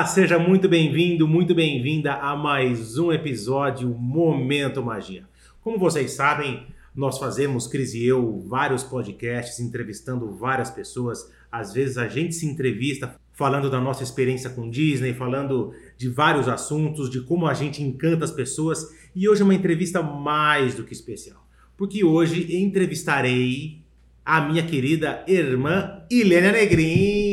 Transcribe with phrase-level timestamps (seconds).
[0.00, 5.24] Olá, seja muito bem-vindo, muito bem-vinda a mais um episódio Momento Magia.
[5.60, 6.66] Como vocês sabem,
[6.96, 11.30] nós fazemos, Cris e eu, vários podcasts entrevistando várias pessoas.
[11.52, 16.48] Às vezes a gente se entrevista falando da nossa experiência com Disney, falando de vários
[16.48, 18.96] assuntos, de como a gente encanta as pessoas.
[19.14, 23.82] E hoje é uma entrevista mais do que especial, porque hoje entrevistarei
[24.24, 27.29] a minha querida irmã Ilênia Negrin.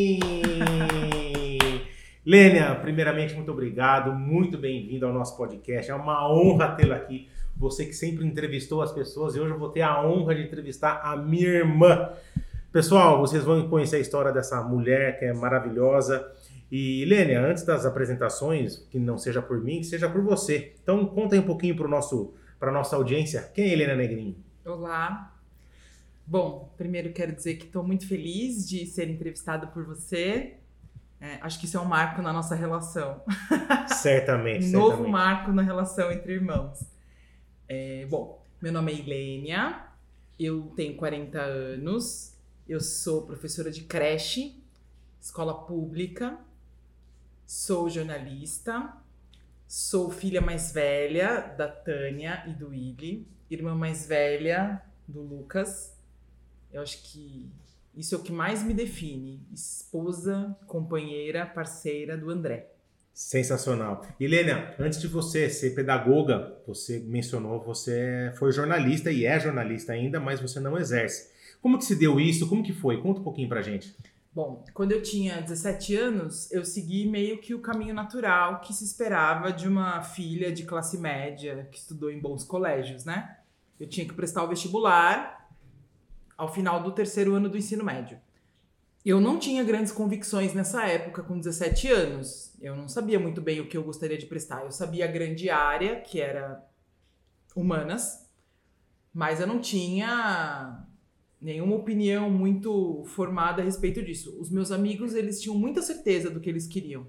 [2.28, 5.90] Lênia, primeiramente, muito obrigado, muito bem-vindo ao nosso podcast.
[5.90, 7.30] É uma honra tê-la aqui.
[7.56, 11.00] Você que sempre entrevistou as pessoas e hoje eu vou ter a honra de entrevistar
[11.06, 12.10] a minha irmã.
[12.70, 16.30] Pessoal, vocês vão conhecer a história dessa mulher que é maravilhosa.
[16.70, 20.74] E Lênia, antes das apresentações, que não seja por mim, que seja por você.
[20.84, 23.50] Então conta aí um pouquinho para nosso para nossa audiência.
[23.54, 24.36] Quem é Helena Negrin?
[24.66, 25.34] Olá.
[26.26, 30.58] Bom, primeiro quero dizer que estou muito feliz de ser entrevistada por você.
[31.20, 33.22] É, acho que isso é um marco na nossa relação.
[33.88, 34.68] Certamente.
[34.68, 35.12] um novo certamente.
[35.12, 36.84] marco na relação entre irmãos.
[37.68, 39.88] É, bom, meu nome é Ilênia,
[40.40, 42.36] eu tenho 40 anos,
[42.68, 44.64] eu sou professora de creche,
[45.20, 46.38] escola pública,
[47.46, 48.94] sou jornalista,
[49.68, 55.98] sou filha mais velha da Tânia e do Willi, irmã mais velha do Lucas.
[56.72, 57.50] Eu acho que
[57.98, 59.42] isso é o que mais me define.
[59.52, 62.72] Esposa, companheira, parceira do André.
[63.12, 64.06] Sensacional.
[64.20, 70.20] Helena, antes de você ser pedagoga, você mencionou, você foi jornalista e é jornalista ainda,
[70.20, 71.32] mas você não exerce.
[71.60, 72.48] Como que se deu isso?
[72.48, 73.02] Como que foi?
[73.02, 73.96] Conta um pouquinho pra gente.
[74.32, 78.84] Bom, quando eu tinha 17 anos, eu segui meio que o caminho natural que se
[78.84, 83.36] esperava de uma filha de classe média que estudou em bons colégios, né?
[83.80, 85.47] Eu tinha que prestar o vestibular
[86.38, 88.20] ao final do terceiro ano do ensino médio.
[89.04, 92.54] Eu não tinha grandes convicções nessa época, com 17 anos.
[92.60, 94.64] Eu não sabia muito bem o que eu gostaria de prestar.
[94.64, 96.64] Eu sabia a grande área, que era
[97.56, 98.30] humanas,
[99.14, 100.86] mas eu não tinha
[101.40, 104.38] nenhuma opinião muito formada a respeito disso.
[104.40, 107.08] Os meus amigos, eles tinham muita certeza do que eles queriam.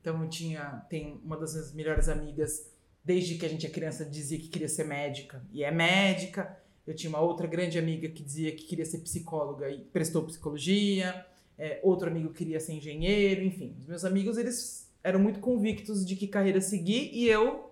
[0.00, 2.72] Então eu tinha, tem uma das minhas melhores amigas,
[3.04, 6.56] desde que a gente é criança, dizia que queria ser médica, e é médica.
[6.86, 11.26] Eu tinha uma outra grande amiga que dizia que queria ser psicóloga e prestou psicologia.
[11.58, 13.74] É, outro amigo queria ser engenheiro, enfim.
[13.80, 17.70] Os meus amigos, eles eram muito convictos de que carreira seguir e eu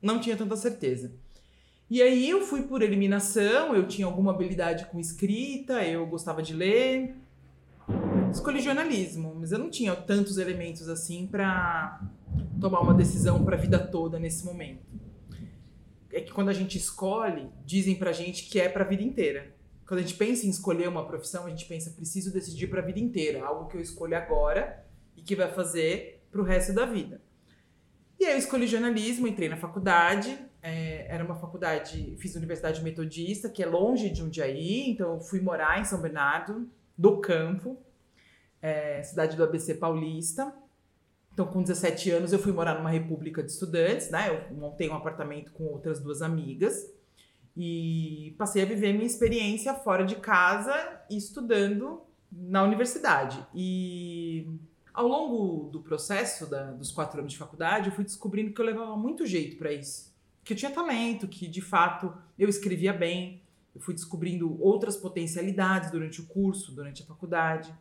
[0.00, 1.12] não tinha tanta certeza.
[1.90, 6.54] E aí eu fui por eliminação, eu tinha alguma habilidade com escrita, eu gostava de
[6.54, 7.14] ler.
[8.32, 12.00] Escolhi jornalismo, mas eu não tinha tantos elementos assim para
[12.58, 15.03] tomar uma decisão para a vida toda nesse momento
[16.14, 19.52] é que quando a gente escolhe, dizem pra gente que é pra vida inteira.
[19.86, 23.00] Quando a gente pensa em escolher uma profissão, a gente pensa, preciso decidir pra vida
[23.00, 24.86] inteira, algo que eu escolho agora
[25.16, 27.20] e que vai fazer pro resto da vida.
[28.18, 33.50] E aí eu escolhi jornalismo, entrei na faculdade, é, era uma faculdade, fiz Universidade Metodista,
[33.50, 37.76] que é longe de Jundiaí, então eu fui morar em São Bernardo do Campo,
[38.62, 40.54] é, cidade do ABC Paulista.
[41.34, 44.28] Então, com 17 anos, eu fui morar numa república de estudantes, né?
[44.30, 46.88] Eu montei um apartamento com outras duas amigas
[47.56, 50.72] e passei a viver minha experiência fora de casa
[51.10, 53.44] estudando na universidade.
[53.52, 54.48] E
[54.92, 58.64] ao longo do processo da, dos quatro anos de faculdade, eu fui descobrindo que eu
[58.64, 60.14] levava muito jeito para isso.
[60.44, 63.42] Que eu tinha talento, que de fato eu escrevia bem.
[63.74, 67.74] Eu fui descobrindo outras potencialidades durante o curso, durante a faculdade.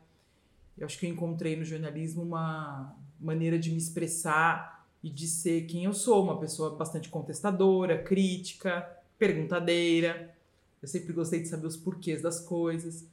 [0.76, 4.74] Eu acho que eu encontrei no jornalismo uma, maneira de me expressar
[5.04, 8.90] e de ser quem eu sou, uma pessoa bastante contestadora, crítica,
[9.20, 10.34] perguntadeira.
[10.82, 13.06] Eu sempre gostei de saber os porquês das coisas.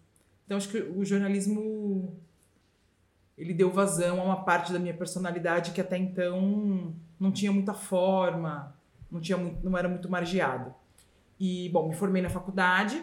[0.45, 2.17] Então acho que o jornalismo
[3.37, 7.75] ele deu vazão a uma parte da minha personalidade que até então não tinha muita
[7.75, 8.75] forma,
[9.11, 10.73] não tinha não era muito margeado.
[11.39, 13.03] E bom, me formei na faculdade.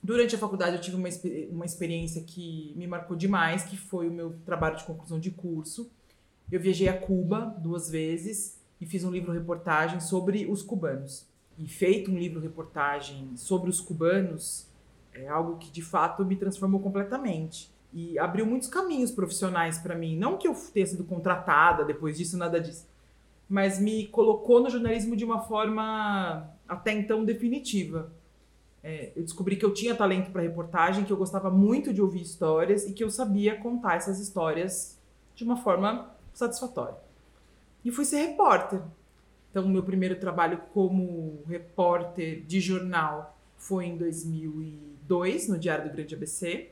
[0.00, 1.08] Durante a faculdade eu tive uma,
[1.50, 5.90] uma experiência que me marcou demais, que foi o meu trabalho de conclusão de curso
[6.50, 11.26] eu viajei a Cuba duas vezes e fiz um livro-reportagem sobre os cubanos.
[11.58, 14.66] E feito um livro-reportagem sobre os cubanos,
[15.12, 17.70] é algo que de fato me transformou completamente.
[17.92, 20.16] E abriu muitos caminhos profissionais para mim.
[20.16, 22.86] Não que eu tenha sido contratada depois disso, nada disso.
[23.48, 28.12] Mas me colocou no jornalismo de uma forma até então definitiva.
[28.82, 32.22] É, eu descobri que eu tinha talento para reportagem, que eu gostava muito de ouvir
[32.22, 34.98] histórias e que eu sabia contar essas histórias
[35.34, 36.96] de uma forma satisfatório.
[37.84, 38.80] E fui ser repórter.
[39.50, 46.14] Então, meu primeiro trabalho como repórter de jornal foi em 2002, no Diário do Grande
[46.14, 46.70] ABC.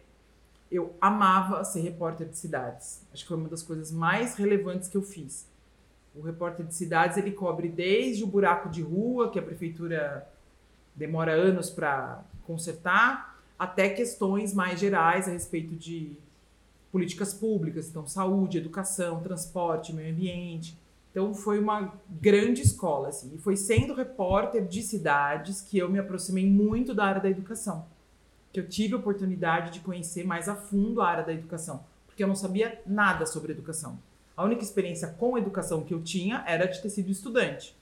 [0.70, 3.02] Eu amava ser repórter de cidades.
[3.12, 5.48] Acho que foi uma das coisas mais relevantes que eu fiz.
[6.14, 10.26] O repórter de cidades ele cobre desde o buraco de rua, que a prefeitura
[10.94, 16.16] demora anos para consertar, até questões mais gerais a respeito de
[16.90, 20.78] políticas públicas, então saúde, educação, transporte, meio ambiente.
[21.10, 23.32] Então foi uma grande escola, assim.
[23.34, 27.86] E foi sendo repórter de cidades que eu me aproximei muito da área da educação.
[28.52, 32.22] Que eu tive a oportunidade de conhecer mais a fundo a área da educação, porque
[32.22, 33.98] eu não sabia nada sobre educação.
[34.36, 37.74] A única experiência com educação que eu tinha era de ter sido estudante.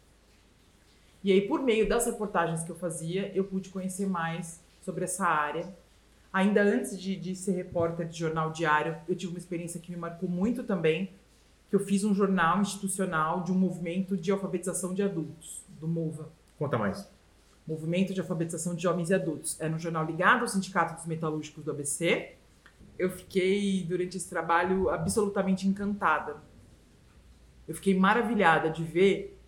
[1.24, 5.26] E aí, por meio das reportagens que eu fazia, eu pude conhecer mais sobre essa
[5.26, 5.74] área.
[6.34, 9.96] Ainda antes de, de ser repórter de jornal diário, eu tive uma experiência que me
[9.96, 11.12] marcou muito também,
[11.70, 16.28] que eu fiz um jornal institucional de um movimento de alfabetização de adultos, do MOVA.
[16.58, 17.08] Conta mais.
[17.64, 19.60] Movimento de Alfabetização de Jovens e Adultos.
[19.60, 22.32] Era um jornal ligado ao Sindicato dos Metalúrgicos do ABC.
[22.98, 26.36] Eu fiquei, durante esse trabalho, absolutamente encantada.
[27.68, 29.40] Eu fiquei maravilhada de ver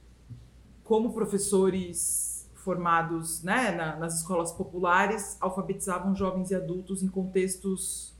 [0.85, 2.36] como professores
[2.67, 8.13] formados né, na, nas escolas populares alfabetizavam jovens e adultos em contextos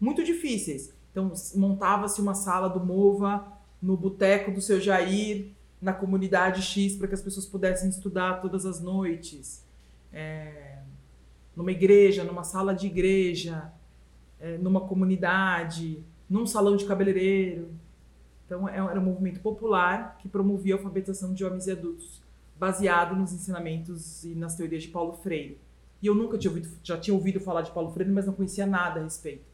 [0.00, 0.92] muito difíceis.
[1.12, 3.46] Então, montava-se uma sala do MOVA
[3.80, 8.66] no boteco do seu Jair, na comunidade X, para que as pessoas pudessem estudar todas
[8.66, 9.64] as noites.
[10.12, 10.78] É,
[11.54, 13.72] numa igreja, numa sala de igreja,
[14.40, 17.68] é, numa comunidade, num salão de cabeleireiro.
[18.44, 22.23] Então, é, era um movimento popular que promovia a alfabetização de homens e adultos,
[22.58, 25.58] baseado nos ensinamentos e nas teorias de Paulo Freire.
[26.00, 28.66] E eu nunca tinha ouvido, já tinha ouvido falar de Paulo Freire, mas não conhecia
[28.66, 29.44] nada a respeito.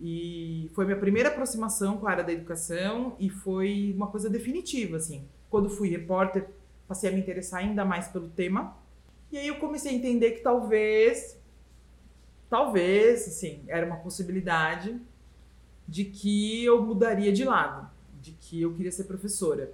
[0.00, 4.96] E foi minha primeira aproximação com a área da educação e foi uma coisa definitiva,
[4.96, 5.24] assim.
[5.48, 6.48] Quando fui repórter,
[6.88, 8.76] passei a me interessar ainda mais pelo tema.
[9.30, 11.38] E aí eu comecei a entender que talvez,
[12.50, 15.00] talvez, assim, era uma possibilidade
[15.86, 17.88] de que eu mudaria de lado,
[18.20, 19.72] de que eu queria ser professora.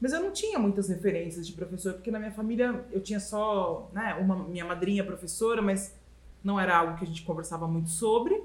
[0.00, 3.90] Mas eu não tinha muitas referências de professor, porque na minha família eu tinha só,
[3.92, 5.94] né, uma minha madrinha professora, mas
[6.42, 8.42] não era algo que a gente conversava muito sobre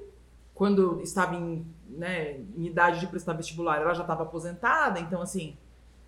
[0.56, 5.56] quando estava em, né, em idade de prestar vestibular, ela já estava aposentada, então assim,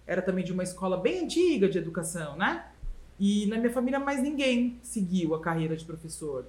[0.08, 2.66] era também de uma escola bem antiga de educação, né?
[3.20, 6.46] E na minha família mais ninguém seguiu a carreira de professor.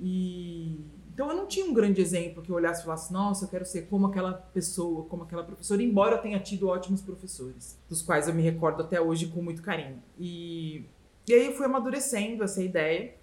[0.00, 0.80] E
[1.18, 3.64] então eu não tinha um grande exemplo que eu olhasse e falasse, nossa, eu quero
[3.64, 8.28] ser como aquela pessoa, como aquela professora, embora eu tenha tido ótimos professores, dos quais
[8.28, 10.00] eu me recordo até hoje com muito carinho.
[10.16, 10.84] E,
[11.26, 13.16] e aí eu fui amadurecendo essa ideia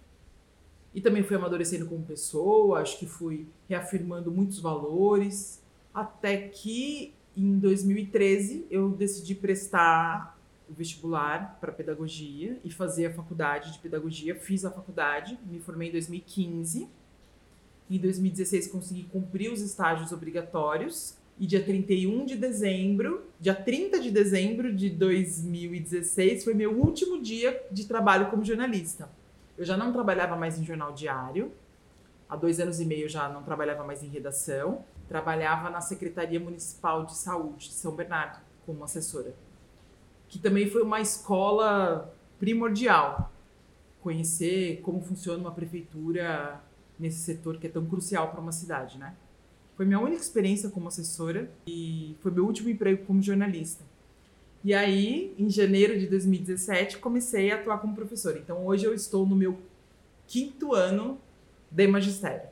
[0.93, 5.63] e também fui amadurecendo como pessoa, acho que fui reafirmando muitos valores,
[5.93, 10.37] até que em 2013 eu decidi prestar
[10.69, 14.35] o vestibular para pedagogia e fazer a faculdade de pedagogia.
[14.35, 16.89] Fiz a faculdade, me formei em 2015.
[17.89, 24.09] Em 2016 consegui cumprir os estágios obrigatórios e dia 31 de dezembro, dia 30 de
[24.09, 29.09] dezembro de 2016 foi meu último dia de trabalho como jornalista.
[29.57, 31.51] Eu já não trabalhava mais em jornal diário.
[32.27, 34.83] Há dois anos e meio eu já não trabalhava mais em redação.
[35.07, 39.33] Trabalhava na Secretaria Municipal de Saúde de São Bernardo como assessora.
[40.27, 43.31] Que também foi uma escola primordial.
[44.01, 46.61] Conhecer como funciona uma prefeitura
[46.99, 49.13] nesse setor que é tão crucial para uma cidade, né?
[49.75, 53.83] Foi minha única experiência como assessora e foi meu último emprego como jornalista.
[54.63, 58.39] E aí, em janeiro de 2017, comecei a atuar como professora.
[58.39, 59.59] Então, hoje eu estou no meu
[60.27, 61.19] quinto ano
[61.69, 62.49] de magistério,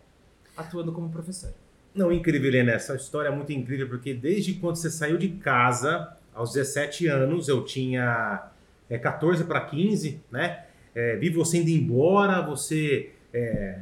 [0.55, 1.55] atuando como professora.
[1.95, 2.73] Não, incrível, Helena.
[2.73, 7.47] Essa história é muito incrível, porque desde quando você saiu de casa, aos 17 anos,
[7.47, 8.49] eu tinha
[8.89, 10.65] é, 14 para 15, né?
[10.93, 13.11] É, vi você indo embora, você.
[13.33, 13.79] É,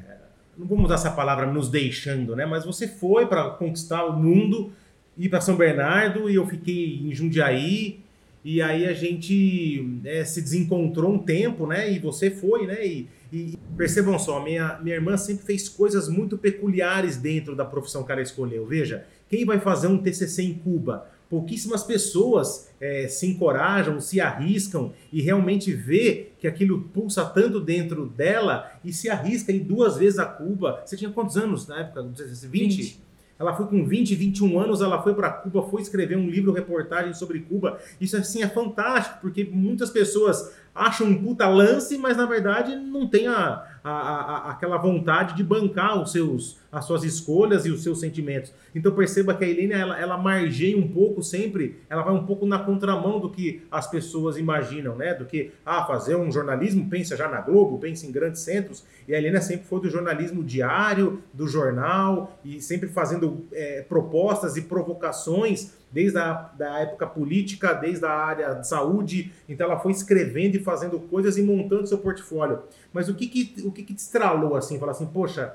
[0.61, 2.45] não vamos usar essa palavra nos deixando, né?
[2.45, 4.71] Mas você foi para conquistar o mundo,
[5.17, 7.99] ir para São Bernardo e eu fiquei em Jundiaí
[8.45, 11.91] e aí a gente é, se desencontrou um tempo, né?
[11.91, 12.85] E você foi, né?
[12.85, 18.03] E, e, percebam só, minha, minha irmã sempre fez coisas muito peculiares dentro da profissão
[18.03, 18.63] que ela escolheu.
[18.67, 21.09] Veja, quem vai fazer um TCC em Cuba?
[21.31, 28.05] Pouquíssimas pessoas é, se encorajam, se arriscam e realmente vê que aquilo pulsa tanto dentro
[28.05, 30.83] dela e se arrisca em duas vezes a Cuba.
[30.85, 32.03] Você tinha quantos anos na época?
[32.03, 32.49] 20?
[32.49, 33.01] 20.
[33.39, 37.13] Ela foi com 20, 21 anos, ela foi para Cuba, foi escrever um livro, reportagem
[37.13, 37.79] sobre Cuba.
[37.99, 43.07] Isso assim é fantástico, porque muitas pessoas acha um puta lance, mas na verdade não
[43.07, 47.83] tem a, a, a, aquela vontade de bancar os seus, as suas escolhas e os
[47.83, 48.53] seus sentimentos.
[48.73, 52.45] Então perceba que a Helene, ela, ela margeia um pouco sempre, ela vai um pouco
[52.45, 55.13] na contramão do que as pessoas imaginam, né?
[55.13, 58.83] Do que, ah, fazer um jornalismo, pensa já na Globo, pensa em grandes centros.
[59.07, 64.55] E a Helena sempre foi do jornalismo diário, do jornal, e sempre fazendo é, propostas
[64.55, 69.31] e provocações desde a da época política, desde a área de saúde.
[69.47, 72.59] Então ela foi escrevendo e fazendo coisas e montando seu portfólio.
[72.93, 74.79] Mas o que que, o que, que te estralou assim?
[74.79, 75.53] Falar assim, poxa,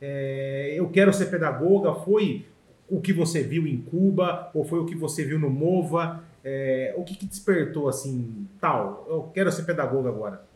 [0.00, 1.94] é, eu quero ser pedagoga.
[1.94, 2.46] Foi
[2.88, 6.24] o que você viu em Cuba ou foi o que você viu no Mova?
[6.44, 9.06] É, o que, que despertou assim, tal?
[9.08, 10.46] Eu quero ser pedagoga agora.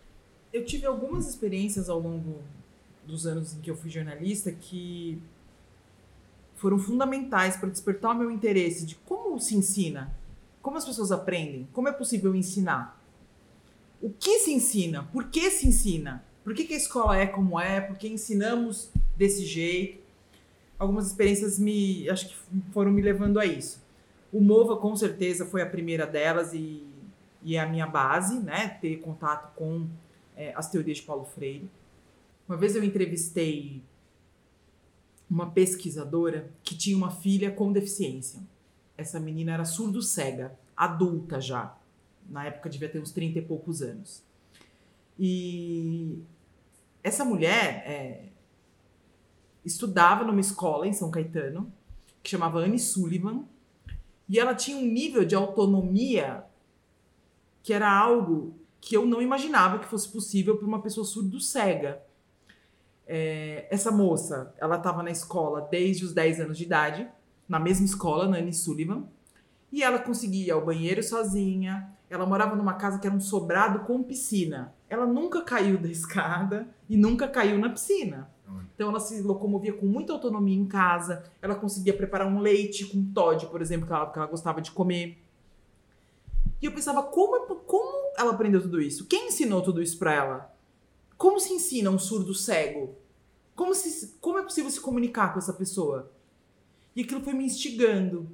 [0.52, 2.38] Eu tive algumas experiências ao longo
[3.06, 5.20] dos anos em que eu fui jornalista que
[6.54, 10.14] foram fundamentais para despertar o meu interesse de como se ensina,
[10.60, 13.00] como as pessoas aprendem, como é possível ensinar.
[14.00, 15.04] O que se ensina?
[15.04, 16.24] Por que se ensina?
[16.44, 17.80] Por que, que a escola é como é?
[17.80, 18.90] Por que ensinamos
[19.20, 20.00] desse jeito?
[20.78, 22.36] Algumas experiências me, acho que
[22.72, 23.84] foram me levando a isso.
[24.32, 26.86] O Mova, com certeza, foi a primeira delas e,
[27.42, 28.78] e é a minha base, né?
[28.80, 29.86] Ter contato com
[30.34, 31.68] é, as teorias de Paulo Freire.
[32.48, 33.82] Uma vez eu entrevistei
[35.28, 38.40] uma pesquisadora que tinha uma filha com deficiência.
[38.96, 41.76] Essa menina era surdo-cega, adulta já.
[42.28, 44.22] Na época devia ter uns 30 e poucos anos.
[45.18, 46.18] E
[47.02, 48.29] essa mulher é,
[49.64, 51.72] estudava numa escola em São Caetano,
[52.22, 53.44] que chamava Anne Sullivan,
[54.28, 56.44] e ela tinha um nível de autonomia
[57.62, 62.02] que era algo que eu não imaginava que fosse possível para uma pessoa surdo-cega.
[63.06, 67.08] É, essa moça, ela estava na escola desde os 10 anos de idade,
[67.48, 69.04] na mesma escola, na Anne Sullivan,
[69.72, 71.90] e ela conseguia ir ao banheiro sozinha.
[72.08, 74.74] Ela morava numa casa que era um sobrado com piscina.
[74.88, 78.30] Ela nunca caiu da escada e nunca caiu na piscina.
[78.74, 81.24] Então ela se locomovia com muita autonomia em casa.
[81.42, 84.70] Ela conseguia preparar um leite com Todd, por exemplo, que ela, que ela gostava de
[84.70, 85.22] comer.
[86.60, 89.06] E eu pensava, como, como ela aprendeu tudo isso?
[89.06, 90.54] Quem ensinou tudo isso para ela?
[91.16, 92.94] Como se ensina um surdo cego?
[93.54, 96.10] Como, se, como é possível se comunicar com essa pessoa?
[96.94, 98.28] E aquilo foi me instigando.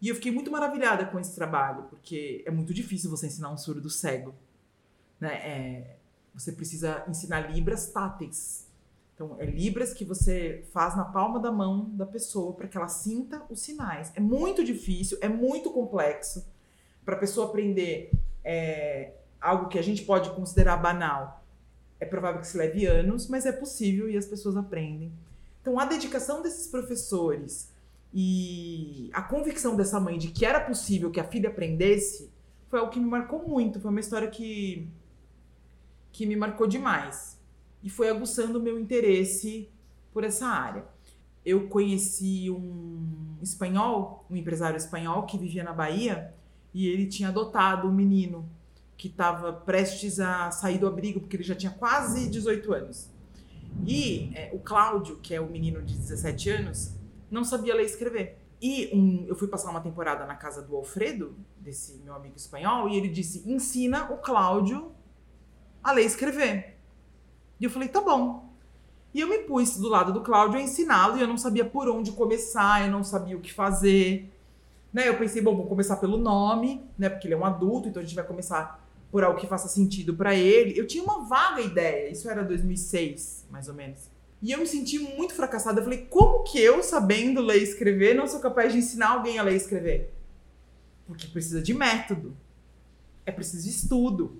[0.00, 3.56] E eu fiquei muito maravilhada com esse trabalho, porque é muito difícil você ensinar um
[3.56, 4.34] surdo cego.
[5.18, 5.34] Né?
[5.34, 5.96] É,
[6.34, 8.63] você precisa ensinar libras táteis.
[9.14, 12.88] Então, é libras que você faz na palma da mão da pessoa para que ela
[12.88, 14.12] sinta os sinais.
[14.16, 16.44] É muito difícil, é muito complexo.
[17.04, 18.10] Para a pessoa aprender
[18.42, 21.44] é, algo que a gente pode considerar banal,
[22.00, 25.12] é provável que se leve anos, mas é possível e as pessoas aprendem.
[25.60, 27.72] Então, a dedicação desses professores
[28.12, 32.30] e a convicção dessa mãe de que era possível que a filha aprendesse
[32.68, 33.80] foi algo que me marcou muito.
[33.80, 34.88] Foi uma história que,
[36.10, 37.33] que me marcou demais.
[37.84, 39.68] E foi aguçando o meu interesse
[40.10, 40.86] por essa área.
[41.44, 46.34] Eu conheci um espanhol, um empresário espanhol que vivia na Bahia,
[46.72, 48.48] e ele tinha adotado um menino
[48.96, 53.10] que estava prestes a sair do abrigo, porque ele já tinha quase 18 anos.
[53.86, 56.94] E é, o Cláudio, que é o menino de 17 anos,
[57.30, 58.38] não sabia ler e escrever.
[58.62, 62.88] E um, eu fui passar uma temporada na casa do Alfredo, desse meu amigo espanhol,
[62.88, 64.92] e ele disse: ensina o Cláudio
[65.82, 66.73] a ler e escrever.
[67.64, 68.52] E eu falei: tá bom.
[69.14, 71.88] E eu me pus do lado do Cláudio a ensiná-lo, e eu não sabia por
[71.88, 74.30] onde começar, eu não sabia o que fazer.
[74.92, 75.08] Né?
[75.08, 77.08] Eu pensei, bom, vou começar pelo nome, né?
[77.08, 80.14] Porque ele é um adulto, então a gente vai começar por algo que faça sentido
[80.14, 80.78] para ele.
[80.78, 84.10] Eu tinha uma vaga ideia, isso era 2006, mais ou menos.
[84.42, 85.80] E eu me senti muito fracassada.
[85.80, 89.38] Eu falei, como que eu, sabendo ler e escrever, não sou capaz de ensinar alguém
[89.38, 90.12] a ler e escrever?
[91.06, 92.36] Porque precisa de método.
[93.24, 94.38] É preciso de estudo.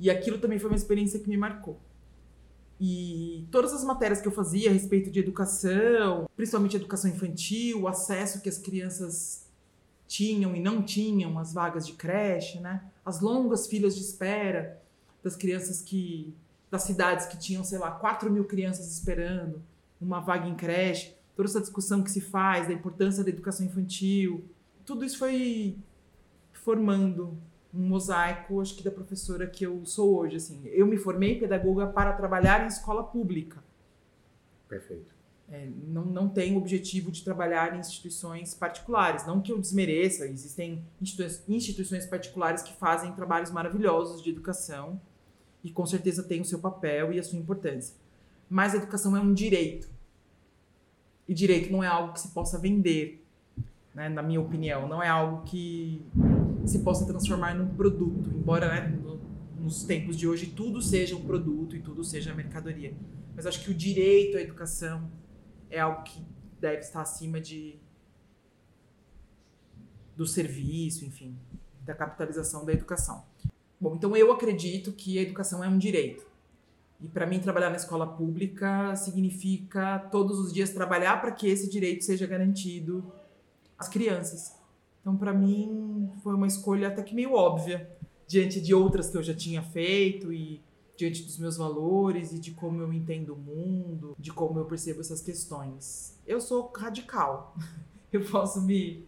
[0.00, 1.78] E aquilo também foi uma experiência que me marcou.
[2.80, 7.88] E todas as matérias que eu fazia a respeito de educação, principalmente educação infantil, o
[7.88, 9.46] acesso que as crianças
[10.08, 12.82] tinham e não tinham, as vagas de creche, né?
[13.04, 14.80] as longas filas de espera
[15.22, 16.34] das crianças que.
[16.70, 19.62] das cidades que tinham, sei lá, 4 mil crianças esperando
[20.00, 24.42] uma vaga em creche, toda essa discussão que se faz da importância da educação infantil,
[24.86, 25.76] tudo isso foi
[26.54, 27.36] formando
[27.72, 30.36] um mosaico, acho que da professora que eu sou hoje.
[30.36, 33.62] Assim, eu me formei pedagoga para trabalhar em escola pública.
[34.68, 35.14] Perfeito.
[35.50, 39.26] É, não, não tenho objetivo de trabalhar em instituições particulares.
[39.26, 45.00] Não que eu desmereça, existem instituições, instituições particulares que fazem trabalhos maravilhosos de educação
[45.62, 47.96] e com certeza têm o seu papel e a sua importância.
[48.48, 49.88] Mas a educação é um direito.
[51.26, 53.24] E direito não é algo que se possa vender,
[53.94, 54.88] né, na minha opinião.
[54.88, 56.04] Não é algo que
[56.66, 59.20] se possa transformar num produto, embora né, no,
[59.58, 62.94] nos tempos de hoje tudo seja um produto e tudo seja mercadoria.
[63.34, 65.10] Mas acho que o direito à educação
[65.70, 66.22] é algo que
[66.60, 67.78] deve estar acima de
[70.16, 71.34] do serviço, enfim,
[71.82, 73.24] da capitalização da educação.
[73.80, 76.26] Bom, então eu acredito que a educação é um direito.
[77.00, 81.70] E para mim trabalhar na escola pública significa todos os dias trabalhar para que esse
[81.70, 83.10] direito seja garantido
[83.78, 84.59] às crianças.
[85.00, 87.90] Então para mim foi uma escolha até que meio óbvia
[88.26, 90.62] diante de outras que eu já tinha feito e
[90.96, 95.00] diante dos meus valores e de como eu entendo o mundo, de como eu percebo
[95.00, 96.18] essas questões.
[96.26, 97.56] Eu sou radical.
[98.12, 99.06] Eu posso me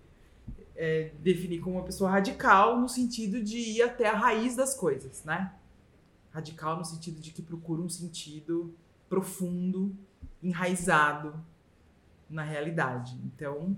[0.76, 5.25] é, definir como uma pessoa radical no sentido de ir até a raiz das coisas,
[5.25, 5.52] né?
[6.30, 8.72] Radical no sentido de que procura um sentido
[9.08, 9.92] profundo,
[10.40, 11.34] enraizado
[12.30, 13.18] na realidade.
[13.25, 13.76] Então,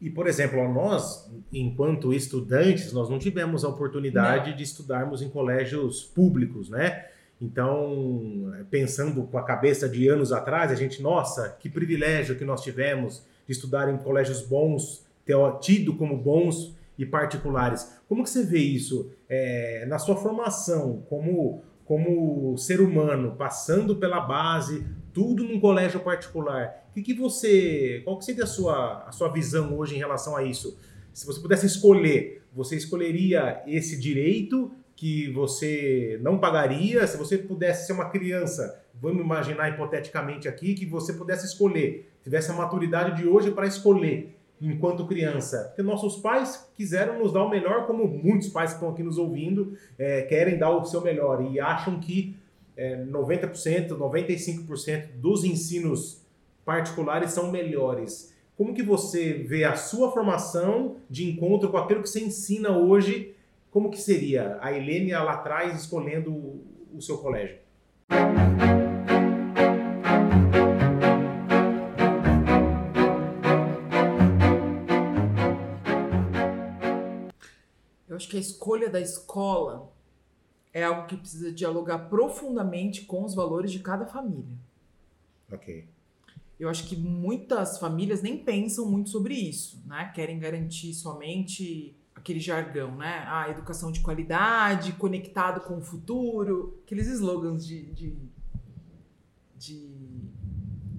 [0.00, 4.56] e, por exemplo, nós, enquanto estudantes, nós não tivemos a oportunidade não.
[4.56, 7.06] de estudarmos em colégios públicos, né?
[7.40, 12.62] Então, pensando com a cabeça de anos atrás, a gente, nossa, que privilégio que nós
[12.62, 17.92] tivemos de estudar em colégios bons, ter tido como bons e particulares.
[18.08, 24.20] Como que você vê isso é, na sua formação como, como ser humano, passando pela
[24.20, 24.84] base,
[25.18, 26.88] tudo num colégio particular?
[26.94, 30.44] Que, que você, qual que seria a sua, a sua visão hoje em relação a
[30.44, 30.78] isso?
[31.12, 37.88] Se você pudesse escolher, você escolheria esse direito que você não pagaria se você pudesse
[37.88, 38.80] ser uma criança?
[38.94, 44.36] Vamos imaginar hipoteticamente aqui que você pudesse escolher, tivesse a maturidade de hoje para escolher
[44.60, 45.64] enquanto criança.
[45.66, 49.18] Porque nossos pais quiseram nos dar o melhor, como muitos pais que estão aqui nos
[49.18, 52.36] ouvindo é, querem dar o seu melhor e acham que
[52.78, 56.22] é, 90%, 95% dos ensinos
[56.64, 58.32] particulares são melhores.
[58.56, 63.34] Como que você vê a sua formação de encontro com aquilo que você ensina hoje
[63.70, 66.32] como que seria a Helene lá atrás escolhendo
[66.92, 67.58] o seu colégio?
[78.08, 79.92] Eu acho que a escolha da escola
[80.72, 84.56] é algo que precisa dialogar profundamente com os valores de cada família.
[85.50, 85.86] Ok.
[86.58, 90.10] Eu acho que muitas famílias nem pensam muito sobre isso, né?
[90.14, 93.24] Querem garantir somente aquele jargão, né?
[93.26, 98.16] Ah, educação de qualidade, conectado com o futuro, aqueles slogans de, de,
[99.56, 99.88] de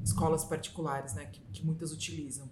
[0.03, 1.25] escolas particulares, né?
[1.25, 2.49] Que, que muitas utilizam.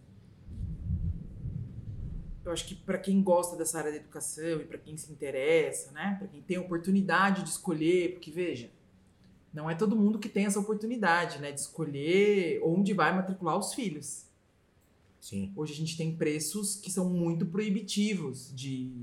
[2.47, 5.91] Eu acho que para quem gosta dessa área da educação e para quem se interessa,
[5.91, 6.15] né?
[6.17, 8.71] Para quem tem a oportunidade de escolher, porque veja,
[9.53, 11.51] não é todo mundo que tem essa oportunidade, né?
[11.51, 14.25] De escolher onde vai matricular os filhos.
[15.19, 15.51] Sim.
[15.57, 18.93] Hoje a gente tem preços que são muito proibitivos de,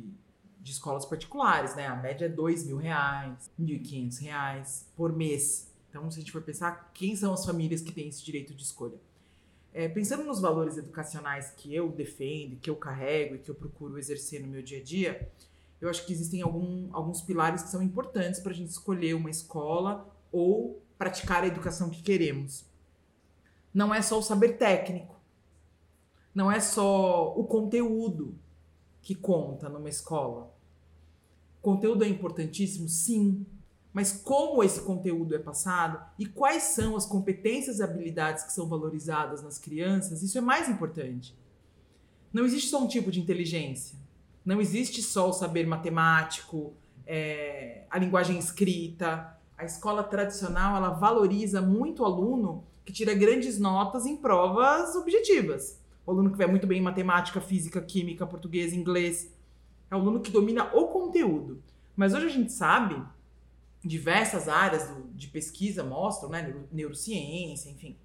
[0.62, 1.86] de escolas particulares, né?
[1.86, 5.70] A média é dois mil reais, mil e quinhentos reais por mês.
[5.90, 8.62] Então, se a gente for pensar, quem são as famílias que têm esse direito de
[8.62, 8.98] escolha?
[9.74, 13.98] É, pensando nos valores educacionais que eu defendo, que eu carrego e que eu procuro
[13.98, 15.28] exercer no meu dia a dia,
[15.80, 19.28] eu acho que existem algum, alguns pilares que são importantes para a gente escolher uma
[19.28, 22.64] escola ou praticar a educação que queremos.
[23.74, 25.14] Não é só o saber técnico
[26.34, 28.34] não é só o conteúdo
[29.00, 30.52] que conta numa escola.
[31.58, 33.46] O conteúdo é importantíssimo, sim.
[33.94, 38.68] Mas como esse conteúdo é passado e quais são as competências e habilidades que são
[38.68, 41.34] valorizadas nas crianças, isso é mais importante.
[42.30, 43.96] Não existe só um tipo de inteligência.
[44.44, 46.74] Não existe só o saber matemático,
[47.06, 49.38] é, a linguagem escrita.
[49.56, 55.82] A escola tradicional ela valoriza muito o aluno que tira grandes notas em provas objetivas
[56.06, 59.32] o aluno que vai muito bem em matemática, física, química, português, inglês.
[59.90, 61.62] É o aluno que domina o conteúdo.
[61.96, 63.00] Mas hoje a gente sabe,
[63.84, 67.96] diversas áreas do, de pesquisa mostram, né, neurociência, enfim,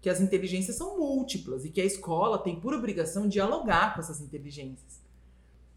[0.00, 4.20] que as inteligências são múltiplas e que a escola tem por obrigação dialogar com essas
[4.20, 5.00] inteligências.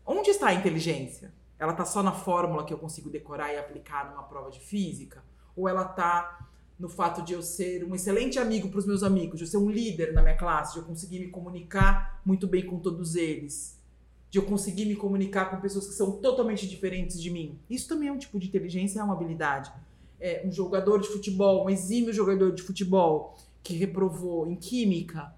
[0.06, 1.34] Onde está a inteligência?
[1.58, 5.24] Ela está só na fórmula que eu consigo decorar e aplicar numa prova de física?
[5.56, 6.48] Ou ela está
[6.80, 9.58] no fato de eu ser um excelente amigo para os meus amigos, de eu ser
[9.58, 13.79] um líder na minha classe, de eu conseguir me comunicar muito bem com todos eles,
[14.30, 17.58] de eu conseguir me comunicar com pessoas que são totalmente diferentes de mim.
[17.70, 19.72] Isso também é um tipo de inteligência, é uma habilidade.
[20.20, 25.34] É um jogador de futebol, um exímio jogador de futebol que reprovou em química,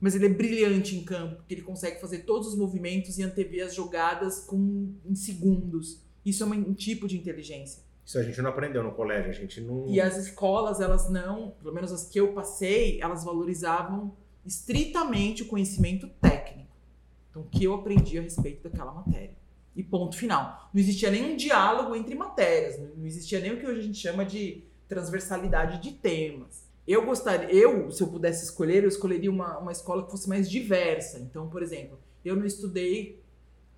[0.00, 3.66] mas ele é brilhante em campo, porque ele consegue fazer todos os movimentos e antever
[3.66, 6.00] as jogadas com, em segundos.
[6.24, 7.82] Isso é um tipo de inteligência.
[8.04, 9.86] Isso a gente não aprendeu no colégio, a gente não.
[9.88, 15.46] E as escolas, elas não, pelo menos as que eu passei, elas valorizavam estritamente o
[15.46, 16.59] conhecimento técnico.
[17.30, 19.38] Então, o que eu aprendi a respeito daquela matéria.
[19.74, 20.68] e ponto final.
[20.74, 24.24] Não existia nenhum diálogo entre matérias, não existia nem o que hoje a gente chama
[24.24, 26.68] de transversalidade de temas.
[26.86, 30.50] Eu gostaria, eu, se eu pudesse escolher, eu escolheria uma, uma escola que fosse mais
[30.50, 31.20] diversa.
[31.20, 33.22] Então, por exemplo, eu não estudei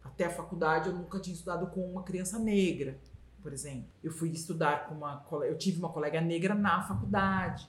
[0.03, 2.99] até a faculdade, eu nunca tinha estudado com uma criança negra,
[3.43, 3.85] por exemplo.
[4.03, 7.69] Eu fui estudar com uma eu tive uma colega negra na faculdade.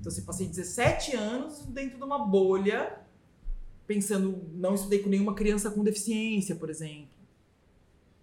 [0.00, 3.03] Então, assim, passei 17 anos dentro de uma bolha,
[3.86, 7.14] pensando, não estudei com nenhuma criança com deficiência, por exemplo.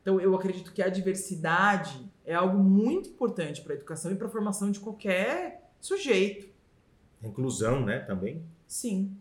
[0.02, 4.28] Então, eu acredito que a diversidade é algo muito importante para a educação e para
[4.28, 6.50] a formação de qualquer sujeito.
[7.24, 8.44] Inclusão, né, também?
[8.68, 9.16] Sim.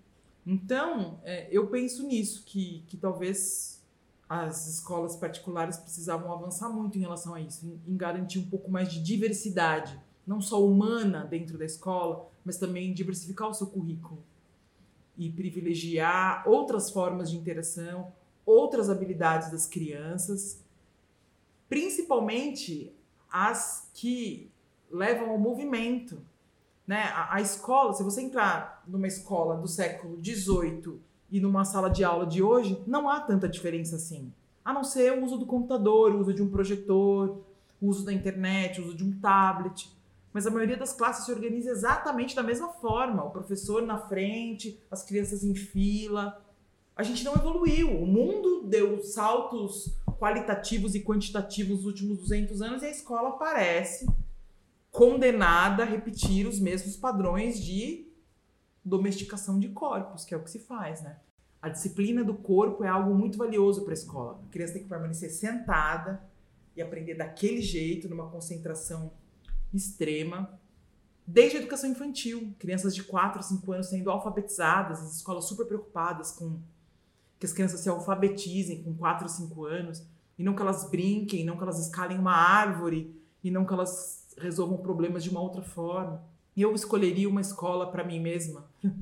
[0.46, 3.85] Então, é, eu penso nisso, que, que talvez
[4.26, 8.70] as escolas particulares precisavam avançar muito em relação a isso, em, em garantir um pouco
[8.70, 14.22] mais de diversidade, não só humana dentro da escola, mas também diversificar o seu currículo
[15.20, 18.12] e privilegiar outras formas de interação,
[18.44, 20.64] outras habilidades das crianças
[21.70, 22.92] principalmente
[23.33, 24.50] as que
[24.90, 26.20] levam ao movimento.
[26.85, 27.04] Né?
[27.14, 32.02] A, a, escola, se você entrar numa escola do século XVIII e numa sala de
[32.02, 34.33] aula de hoje, não há tanta diferença assim.
[34.64, 37.40] A não ser o uso do computador, o uso de um projetor,
[37.80, 39.88] o uso da internet, o uso de um tablet.
[40.32, 43.24] Mas a maioria das classes se organiza exatamente da mesma forma.
[43.24, 46.40] O professor na frente, as crianças em fila.
[46.94, 48.00] A gente não evoluiu.
[48.00, 54.06] O mundo deu saltos qualitativos e quantitativos nos últimos 200 anos e a escola parece
[54.90, 58.06] condenada a repetir os mesmos padrões de
[58.84, 61.18] domesticação de corpos, que é o que se faz, né?
[61.62, 64.40] A disciplina do corpo é algo muito valioso para a escola.
[64.46, 66.22] A criança tem que permanecer sentada
[66.74, 69.12] e aprender daquele jeito, numa concentração
[69.72, 70.59] extrema,
[71.26, 72.54] desde a educação infantil.
[72.59, 76.59] Crianças de 4, 5 anos sendo alfabetizadas, as escolas super preocupadas com
[77.38, 80.04] que as crianças se alfabetizem com 4 ou 5 anos,
[80.38, 84.28] e não que elas brinquem, não que elas escalem uma árvore, e não que elas
[84.37, 86.22] resolvam problemas de uma outra forma.
[86.54, 88.70] E eu escolheria uma escola para mim mesma,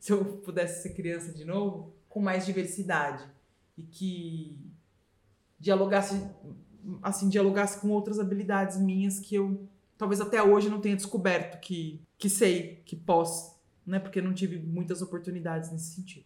[0.00, 3.24] se eu pudesse ser criança de novo, com mais diversidade
[3.76, 4.58] e que
[5.58, 6.14] dialogasse
[7.02, 12.00] assim dialogasse com outras habilidades minhas que eu talvez até hoje não tenha descoberto que
[12.18, 13.98] que sei, que posso, né?
[13.98, 16.24] Porque não tive muitas oportunidades nesse sentido.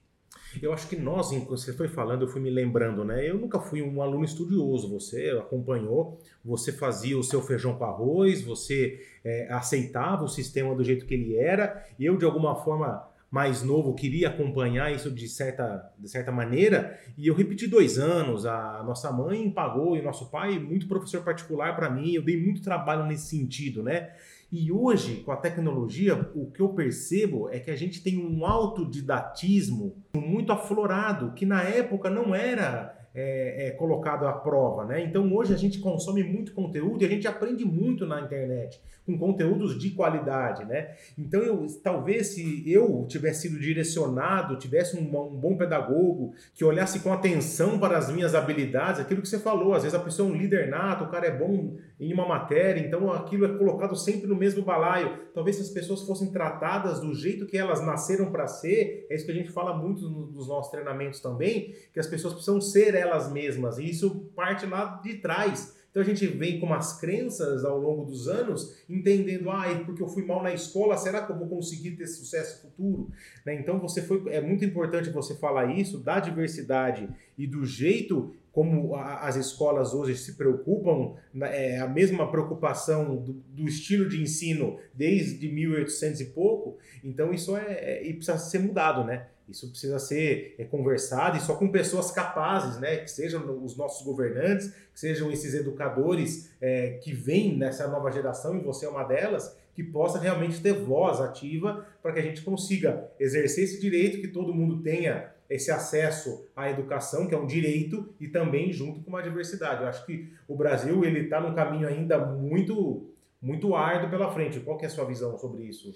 [0.62, 3.28] Eu acho que nós, enquanto você foi falando, eu fui me lembrando, né?
[3.28, 8.42] Eu nunca fui um aluno estudioso, você acompanhou, você fazia o seu feijão com arroz,
[8.42, 13.06] você é, aceitava o sistema do jeito que ele era, e eu, de alguma forma
[13.30, 18.46] mais novo, queria acompanhar isso de certa, de certa maneira, e eu repeti dois anos,
[18.46, 22.42] a nossa mãe pagou e o nosso pai, muito professor particular para mim, eu dei
[22.42, 24.10] muito trabalho nesse sentido, né?
[24.50, 28.46] E hoje, com a tecnologia, o que eu percebo é que a gente tem um
[28.46, 35.02] autodidatismo muito aflorado, que na época não era é, é, colocado à prova, né?
[35.02, 39.18] Então hoje a gente consome muito conteúdo e a gente aprende muito na internet, com
[39.18, 40.94] conteúdos de qualidade, né?
[41.18, 47.00] Então eu, talvez se eu tivesse sido direcionado, tivesse um, um, bom pedagogo, que olhasse
[47.00, 50.32] com atenção para as minhas habilidades, aquilo que você falou, às vezes a pessoa é
[50.32, 54.28] um líder nato, o cara é bom em uma matéria, então aquilo é colocado sempre
[54.28, 55.27] no mesmo balaio.
[55.38, 59.24] Talvez se as pessoas fossem tratadas do jeito que elas nasceram para ser, é isso
[59.24, 63.30] que a gente fala muito nos nossos treinamentos também, que as pessoas precisam ser elas
[63.30, 63.78] mesmas.
[63.78, 65.76] E isso parte lá de trás.
[65.92, 70.08] Então a gente vem com umas crenças ao longo dos anos, entendendo, ah, porque eu
[70.08, 73.08] fui mal na escola, será que eu vou conseguir ter sucesso futuro?
[73.46, 73.54] Né?
[73.60, 78.96] Então você foi, é muito importante você falar isso da diversidade e do jeito como
[78.96, 84.80] as escolas hoje se preocupam, né, é, a mesma preocupação do, do, estilo de ensino
[84.92, 89.28] desde 1800 e pouco, então isso é, é, precisa ser mudado, né?
[89.48, 92.96] Isso precisa ser é, conversado e só com pessoas capazes, né?
[92.96, 98.56] Que sejam os nossos governantes, que sejam esses educadores é, que vêm nessa nova geração,
[98.56, 102.42] e você é uma delas, que possa realmente ter voz ativa para que a gente
[102.42, 107.46] consiga exercer esse direito, que todo mundo tenha esse acesso à educação, que é um
[107.46, 109.82] direito, e também junto com uma diversidade.
[109.82, 113.06] Eu acho que o Brasil ele está num caminho ainda muito
[113.40, 114.60] muito árduo pela frente.
[114.60, 115.92] Qual que é a sua visão sobre isso?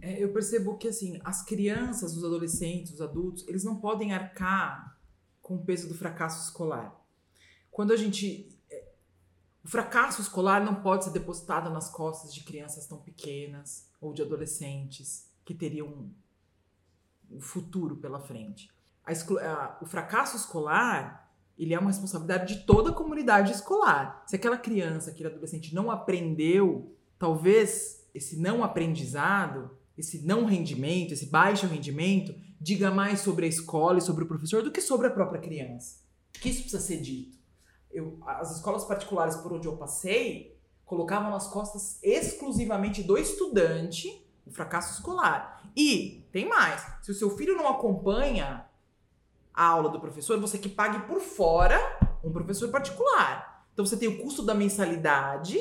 [0.00, 4.98] É, eu percebo que assim, as crianças, os adolescentes, os adultos, eles não podem arcar
[5.42, 6.98] com o peso do fracasso escolar.
[7.70, 8.88] Quando a gente é,
[9.64, 14.22] o fracasso escolar não pode ser depositado nas costas de crianças tão pequenas ou de
[14.22, 16.10] adolescentes que teriam
[17.34, 18.70] um futuro pela frente.
[19.04, 21.22] A, a, o fracasso escolar
[21.56, 24.24] ele é uma responsabilidade de toda a comunidade escolar.
[24.26, 31.26] Se aquela criança, aquele adolescente não aprendeu, talvez esse não aprendizado esse não rendimento, esse
[31.26, 35.10] baixo rendimento, diga mais sobre a escola e sobre o professor do que sobre a
[35.10, 36.00] própria criança.
[36.32, 37.38] Que isso precisa ser dito.
[37.92, 44.50] eu, as escolas particulares por onde eu passei colocavam nas costas exclusivamente do estudante o
[44.50, 45.62] fracasso escolar.
[45.76, 48.66] E tem mais: se o seu filho não acompanha
[49.52, 51.78] a aula do professor, você que pague por fora
[52.22, 53.66] um professor particular.
[53.72, 55.58] Então você tem o custo da mensalidade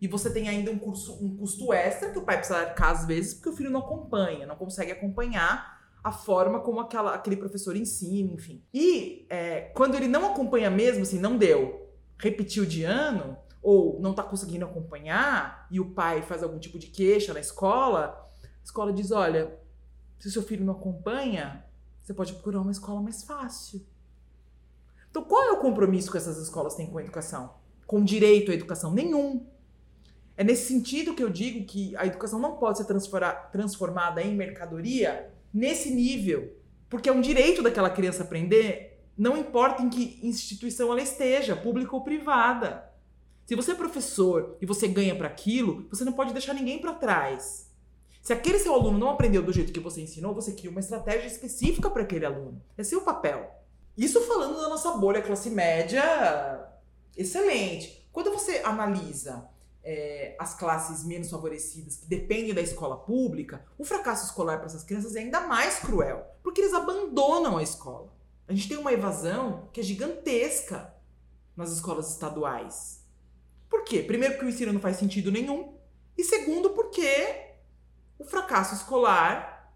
[0.00, 3.06] e você tem ainda um, curso, um custo extra que o pai precisa arcar às
[3.06, 7.76] vezes porque o filho não acompanha, não consegue acompanhar a forma como aquela, aquele professor
[7.76, 8.62] ensina, enfim.
[8.72, 14.10] E é, quando ele não acompanha mesmo, assim, não deu, repetiu de ano, ou não
[14.12, 18.92] está conseguindo acompanhar, e o pai faz algum tipo de queixa na escola, a escola
[18.92, 19.58] diz: olha,
[20.18, 21.64] se o seu filho não acompanha,
[22.02, 23.84] você pode procurar uma escola mais fácil.
[25.10, 27.54] Então, qual é o compromisso que essas escolas têm com a educação?
[27.86, 28.92] Com direito à educação?
[28.92, 29.46] Nenhum.
[30.36, 32.86] É nesse sentido que eu digo que a educação não pode ser
[33.50, 36.56] transformada em mercadoria nesse nível.
[36.88, 41.94] Porque é um direito daquela criança aprender, não importa em que instituição ela esteja, pública
[41.94, 42.87] ou privada.
[43.48, 46.92] Se você é professor e você ganha para aquilo, você não pode deixar ninguém para
[46.92, 47.72] trás.
[48.20, 51.26] Se aquele seu aluno não aprendeu do jeito que você ensinou, você cria uma estratégia
[51.26, 52.62] específica para aquele aluno.
[52.76, 53.50] É seu papel.
[53.96, 56.02] Isso falando da nossa bolha classe média,
[57.16, 58.06] excelente.
[58.12, 59.48] Quando você analisa
[59.82, 64.84] é, as classes menos favorecidas, que dependem da escola pública, o fracasso escolar para essas
[64.84, 68.12] crianças é ainda mais cruel, porque eles abandonam a escola.
[68.46, 70.92] A gente tem uma evasão que é gigantesca
[71.56, 72.97] nas escolas estaduais.
[73.68, 74.02] Por quê?
[74.02, 75.74] Primeiro, porque o ensino não faz sentido nenhum,
[76.16, 77.46] e segundo, porque
[78.18, 79.72] o fracasso escolar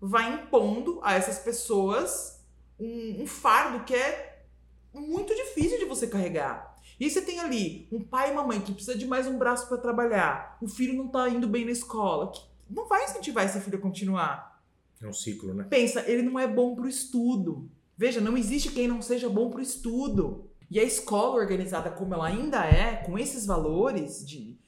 [0.00, 2.44] vai impondo a essas pessoas
[2.78, 4.44] um, um fardo que é
[4.92, 6.76] muito difícil de você carregar.
[6.98, 9.68] E você tem ali um pai e uma mãe que precisa de mais um braço
[9.68, 13.60] para trabalhar, o filho não tá indo bem na escola, que não vai incentivar esse
[13.60, 14.62] filho a continuar.
[15.00, 15.66] É um ciclo, né?
[15.68, 17.70] Pensa, ele não é bom pro estudo.
[17.98, 20.50] Veja, não existe quem não seja bom pro estudo.
[20.70, 24.58] E a escola organizada como ela ainda é, com esses valores de,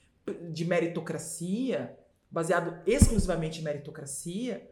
[0.51, 1.97] de meritocracia,
[2.31, 4.71] baseado exclusivamente em meritocracia,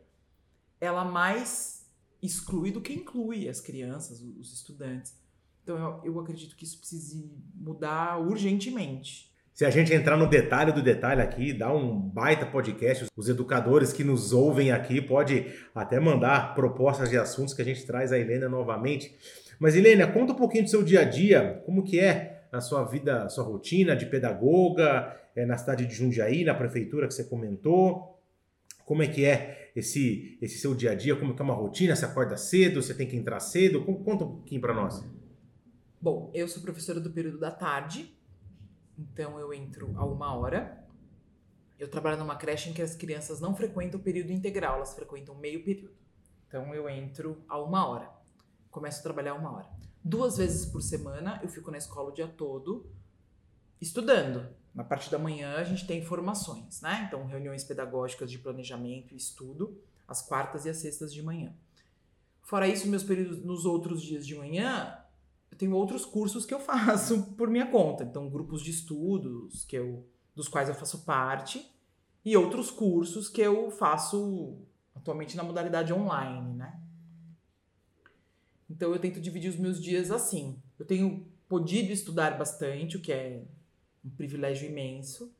[0.81, 1.87] ela mais
[2.23, 5.15] exclui do que inclui as crianças, os estudantes.
[5.62, 9.35] Então eu, eu acredito que isso precise mudar urgentemente.
[9.53, 13.07] Se a gente entrar no detalhe do detalhe aqui, dá um baita podcast.
[13.17, 17.87] Os educadores que nos ouvem aqui pode até mandar propostas de assuntos que a gente
[17.87, 19.17] traz a Helena novamente.
[19.59, 22.85] Mas Helena, conta um pouquinho do seu dia a dia, como que é a sua
[22.85, 27.25] vida, a sua rotina de pedagoga, é, na cidade de Jundiaí, na prefeitura que você
[27.25, 28.19] comentou.
[28.85, 31.16] Como é que é esse, esse seu dia a dia?
[31.16, 31.95] Como é que é uma rotina?
[31.95, 32.83] Você acorda cedo?
[32.83, 33.85] Você tem que entrar cedo?
[33.85, 35.05] Conta um pouquinho para nós.
[36.01, 38.14] Bom, eu sou professora do período da tarde,
[38.99, 40.85] então eu entro a uma hora.
[41.79, 45.35] Eu trabalho numa creche em que as crianças não frequentam o período integral, elas frequentam
[45.35, 45.95] meio período.
[46.47, 48.15] Então eu entro a uma hora.
[48.77, 49.71] Começo a trabalhar uma hora.
[50.05, 52.85] Duas vezes por semana eu fico na escola o dia todo
[53.81, 54.47] estudando.
[54.75, 57.07] Na parte da manhã a gente tem formações, né?
[57.09, 61.55] Então, reuniões pedagógicas de planejamento e estudo, às quartas e às sextas de manhã.
[62.43, 64.99] Fora isso, meus períodos nos outros dias de manhã,
[65.51, 68.05] eu tenho outros cursos que eu faço por minha conta.
[68.05, 71.67] Então, grupos de estudos que eu, dos quais eu faço parte
[72.23, 74.59] e outros cursos que eu faço
[74.95, 76.86] atualmente na modalidade online, né?
[78.68, 80.61] Então, eu tento dividir os meus dias assim.
[80.79, 83.42] Eu tenho podido estudar bastante, o que é
[84.05, 85.33] um privilégio imenso.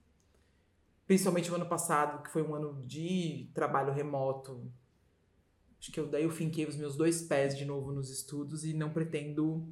[1.06, 4.70] Principalmente o ano passado, que foi um ano de trabalho remoto.
[5.78, 8.74] Acho que eu, daí eu finquei os meus dois pés de novo nos estudos e
[8.74, 9.66] não pretendo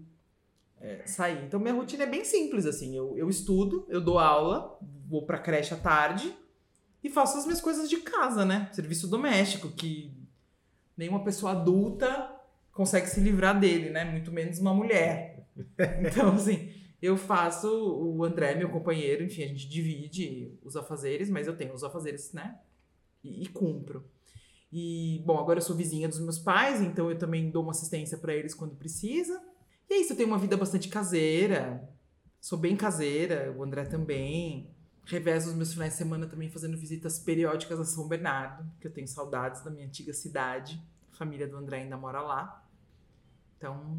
[0.80, 1.44] é, sair.
[1.44, 2.96] Então minha rotina é bem simples, assim.
[2.96, 6.32] Eu, eu estudo, eu dou aula, vou pra creche à tarde
[7.02, 8.70] e faço as minhas coisas de casa, né?
[8.72, 10.12] Serviço doméstico, que
[10.96, 12.33] nenhuma pessoa adulta
[12.74, 14.04] consegue se livrar dele, né?
[14.04, 15.32] Muito menos uma mulher.
[16.00, 21.46] Então, assim, eu faço, o André, meu companheiro, enfim, a gente divide os afazeres, mas
[21.46, 22.58] eu tenho os afazeres, né?
[23.22, 24.04] E, e cumpro.
[24.72, 28.18] E, bom, agora eu sou vizinha dos meus pais, então eu também dou uma assistência
[28.18, 29.40] para eles quando precisa.
[29.88, 31.88] E é isso, eu tenho uma vida bastante caseira,
[32.40, 34.68] sou bem caseira, o André também.
[35.04, 38.92] Revezo os meus finais de semana também fazendo visitas periódicas a São Bernardo, que eu
[38.92, 40.82] tenho saudades da minha antiga cidade.
[41.12, 42.63] A família do André ainda mora lá.
[43.56, 43.98] Então,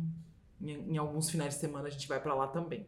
[0.62, 2.88] em, em alguns finais de semana a gente vai para lá também.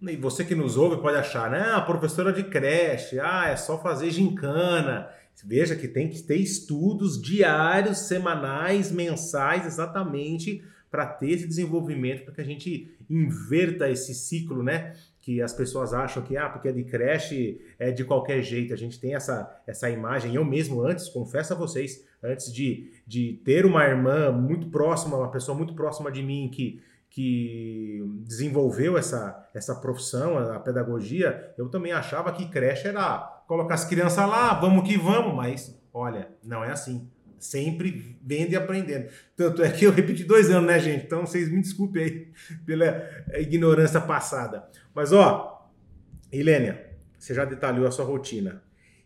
[0.00, 1.62] E você que nos ouve pode achar, né?
[1.72, 5.08] Ah, professora de creche, ah, é só fazer gincana.
[5.44, 12.34] Veja que tem que ter estudos diários, semanais, mensais, exatamente para ter esse desenvolvimento, para
[12.34, 14.94] que a gente inverta esse ciclo, né?
[15.22, 18.74] Que as pessoas acham que, ah, porque é de creche, é de qualquer jeito.
[18.74, 20.34] A gente tem essa, essa imagem.
[20.34, 25.30] Eu mesmo, antes, confesso a vocês, antes de, de ter uma irmã muito próxima, uma
[25.30, 26.82] pessoa muito próxima de mim que
[27.12, 33.84] que desenvolveu essa, essa profissão, a pedagogia, eu também achava que creche era colocar as
[33.84, 37.06] crianças lá, vamos que vamos, mas olha, não é assim.
[37.42, 39.08] Sempre vendo e aprendendo.
[39.36, 41.04] Tanto é que eu repeti dois anos, né, gente?
[41.04, 42.32] Então vocês me desculpem aí
[42.64, 44.64] pela ignorância passada.
[44.94, 45.68] Mas ó,
[46.30, 48.62] Helênia, você já detalhou a sua rotina.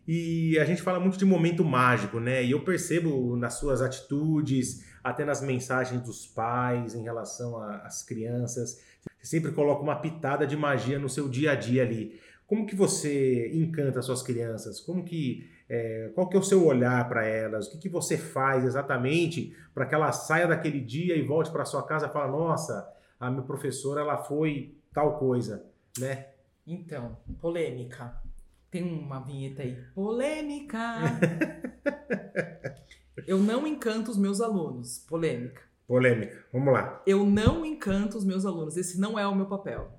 [0.07, 2.43] E a gente fala muito de momento mágico, né?
[2.43, 8.81] E eu percebo nas suas atitudes, até nas mensagens dos pais em relação às crianças,
[9.01, 12.19] você sempre coloca uma pitada de magia no seu dia a dia ali.
[12.45, 14.79] Como que você encanta as suas crianças?
[14.79, 17.67] Como que é, qual que é o seu olhar para elas?
[17.67, 21.65] O que, que você faz exatamente para que ela saia daquele dia e volte para
[21.65, 22.87] sua casa e fale, nossa,
[23.19, 25.65] a minha professora ela foi tal coisa,
[25.99, 26.27] né?
[26.65, 28.21] Então, polêmica.
[28.69, 29.75] Tem uma vinheta aí.
[29.93, 30.79] Polêmica!
[33.25, 34.99] Eu não encanto os meus alunos.
[34.99, 35.61] Polêmica.
[35.87, 36.45] Polêmica.
[36.51, 37.01] Vamos lá.
[37.05, 38.77] Eu não encanto os meus alunos.
[38.77, 39.91] Esse não é o meu papel.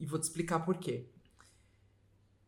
[0.00, 1.08] E vou te explicar por quê.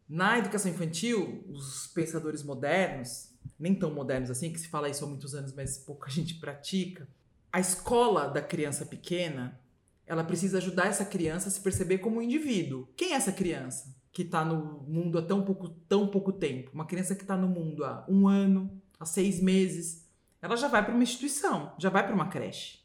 [0.08, 5.08] Na educação infantil, os pensadores modernos, nem tão modernos assim, que se fala isso há
[5.08, 7.08] muitos anos, mas pouca gente pratica,
[7.52, 9.60] a escola da criança pequena,
[10.06, 12.88] ela precisa ajudar essa criança a se perceber como um indivíduo.
[12.96, 13.96] Quem é essa criança?
[14.16, 17.46] que está no mundo há tão pouco, tão pouco tempo, uma criança que está no
[17.46, 20.08] mundo há um ano, há seis meses,
[20.40, 22.78] ela já vai para uma instituição, já vai para uma creche.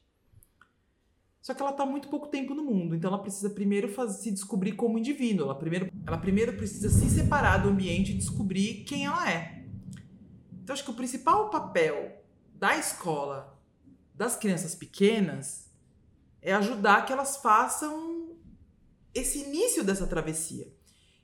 [1.41, 4.73] Só que ela está muito pouco tempo no mundo, então ela precisa primeiro se descobrir
[4.73, 5.45] como indivíduo.
[5.45, 9.65] Ela primeiro, ela primeiro precisa se separar do ambiente e descobrir quem ela é.
[10.63, 12.23] Então acho que o principal papel
[12.53, 13.59] da escola
[14.13, 15.71] das crianças pequenas
[16.43, 18.35] é ajudar que elas façam
[19.15, 20.71] esse início dessa travessia.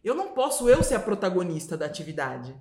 [0.04, 2.56] Eu não posso eu ser a protagonista da atividade.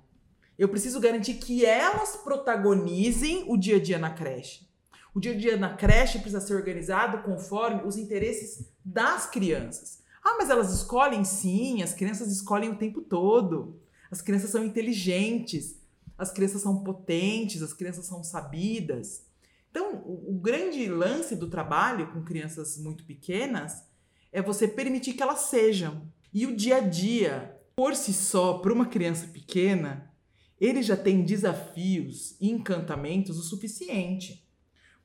[0.57, 4.66] Eu preciso garantir que elas protagonizem o dia a dia na creche.
[5.13, 10.03] O dia a dia na creche precisa ser organizado conforme os interesses das crianças.
[10.23, 13.79] Ah, mas elas escolhem sim, as crianças escolhem o tempo todo.
[14.11, 15.79] As crianças são inteligentes,
[16.17, 19.25] as crianças são potentes, as crianças são sabidas.
[19.69, 23.83] Então, o, o grande lance do trabalho com crianças muito pequenas
[24.31, 26.01] é você permitir que elas sejam.
[26.33, 30.11] E o dia a dia, por si só, para uma criança pequena,
[30.59, 34.46] ele já tem desafios e encantamentos o suficiente.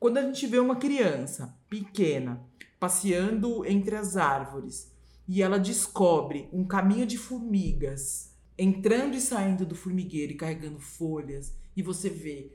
[0.03, 2.45] Quando a gente vê uma criança pequena
[2.81, 4.93] passeando entre as árvores
[5.29, 11.57] e ela descobre um caminho de formigas, entrando e saindo do formigueiro e carregando folhas,
[11.77, 12.53] e você vê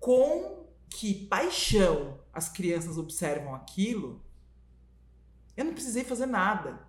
[0.00, 4.20] com que paixão as crianças observam aquilo,
[5.56, 6.80] eu não precisei fazer nada.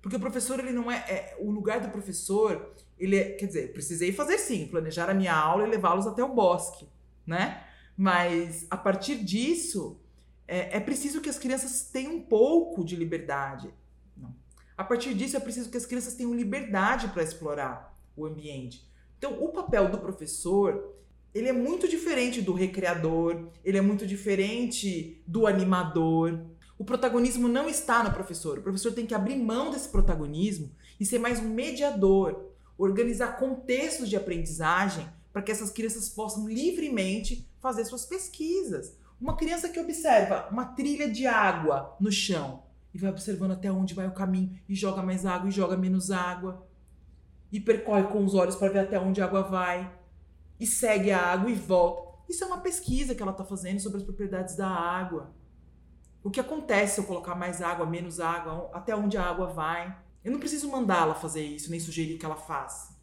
[0.00, 3.32] Porque o professor, ele não é, é, O lugar do professor, ele é.
[3.32, 6.88] Quer dizer, precisei fazer sim, planejar a minha aula e levá-los até o bosque,
[7.26, 7.66] né?
[7.96, 9.98] Mas a partir disso,
[10.46, 13.72] é, é preciso que as crianças tenham um pouco de liberdade.
[14.16, 14.34] Não.
[14.76, 18.86] A partir disso, é preciso que as crianças tenham liberdade para explorar o ambiente.
[19.18, 20.94] Então, o papel do professor
[21.36, 26.40] ele é muito diferente do recreador, ele é muito diferente do animador.
[26.78, 28.58] O protagonismo não está no professor.
[28.58, 34.08] O professor tem que abrir mão desse protagonismo e ser mais um mediador, organizar contextos
[34.08, 38.96] de aprendizagem para que essas crianças possam livremente fazer suas pesquisas.
[39.20, 42.62] Uma criança que observa uma trilha de água no chão
[42.94, 46.12] e vai observando até onde vai o caminho e joga mais água e joga menos
[46.12, 46.64] água
[47.50, 49.92] e percorre com os olhos para ver até onde a água vai
[50.60, 52.06] e segue a água e volta.
[52.28, 55.34] Isso é uma pesquisa que ela está fazendo sobre as propriedades da água.
[56.22, 59.96] O que acontece se eu colocar mais água, menos água, até onde a água vai?
[60.24, 62.95] Eu não preciso mandá-la fazer isso, nem sugerir que ela faça.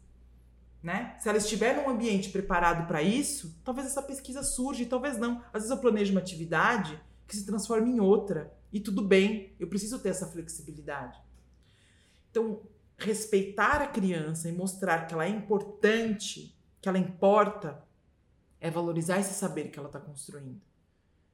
[0.84, 1.16] Né?
[1.18, 5.42] Se ela estiver num ambiente preparado para isso, talvez essa pesquisa surja e talvez não.
[5.46, 8.54] Às vezes eu planejo uma atividade que se transforma em outra.
[8.70, 11.18] E tudo bem, eu preciso ter essa flexibilidade.
[12.30, 12.60] Então,
[12.98, 17.82] respeitar a criança e mostrar que ela é importante, que ela importa,
[18.60, 20.60] é valorizar esse saber que ela está construindo.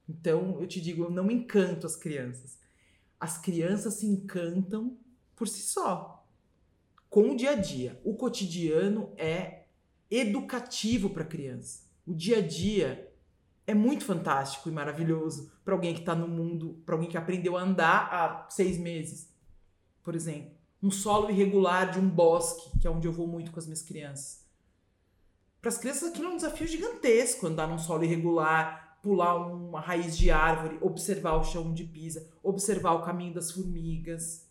[0.08, 2.56] Então, eu te digo, eu não encanto as crianças.
[3.18, 4.96] As crianças se encantam
[5.34, 6.19] por si só,
[7.10, 8.00] com o dia a dia.
[8.04, 9.64] O cotidiano é
[10.08, 11.82] educativo para a criança.
[12.06, 13.12] O dia a dia
[13.66, 17.56] é muito fantástico e maravilhoso para alguém que está no mundo, para alguém que aprendeu
[17.56, 19.28] a andar há seis meses,
[20.02, 20.52] por exemplo.
[20.82, 23.82] Um solo irregular de um bosque, que é onde eu vou muito com as minhas
[23.82, 24.48] crianças.
[25.60, 30.16] Para as crianças aquilo é um desafio gigantesco, andar num solo irregular, pular uma raiz
[30.16, 34.49] de árvore, observar o chão de pisa, observar o caminho das formigas,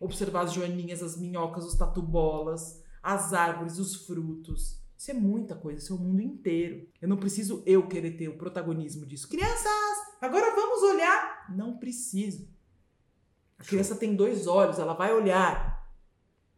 [0.00, 4.78] observar as joaninhas, as minhocas, os tatubolas, as árvores, os frutos.
[4.96, 6.88] Isso é muita coisa, isso é o mundo inteiro.
[7.00, 9.28] Eu não preciso eu querer ter o protagonismo disso.
[9.28, 9.66] Crianças,
[10.20, 11.46] agora vamos olhar.
[11.54, 12.48] Não preciso.
[13.58, 15.78] A criança tem dois olhos, ela vai olhar.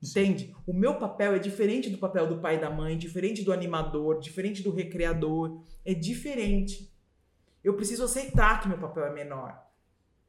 [0.03, 0.57] Entende?
[0.67, 4.19] O meu papel é diferente do papel do pai e da mãe, diferente do animador,
[4.19, 5.63] diferente do recreador.
[5.85, 6.91] É diferente.
[7.63, 9.63] Eu preciso aceitar que meu papel é menor.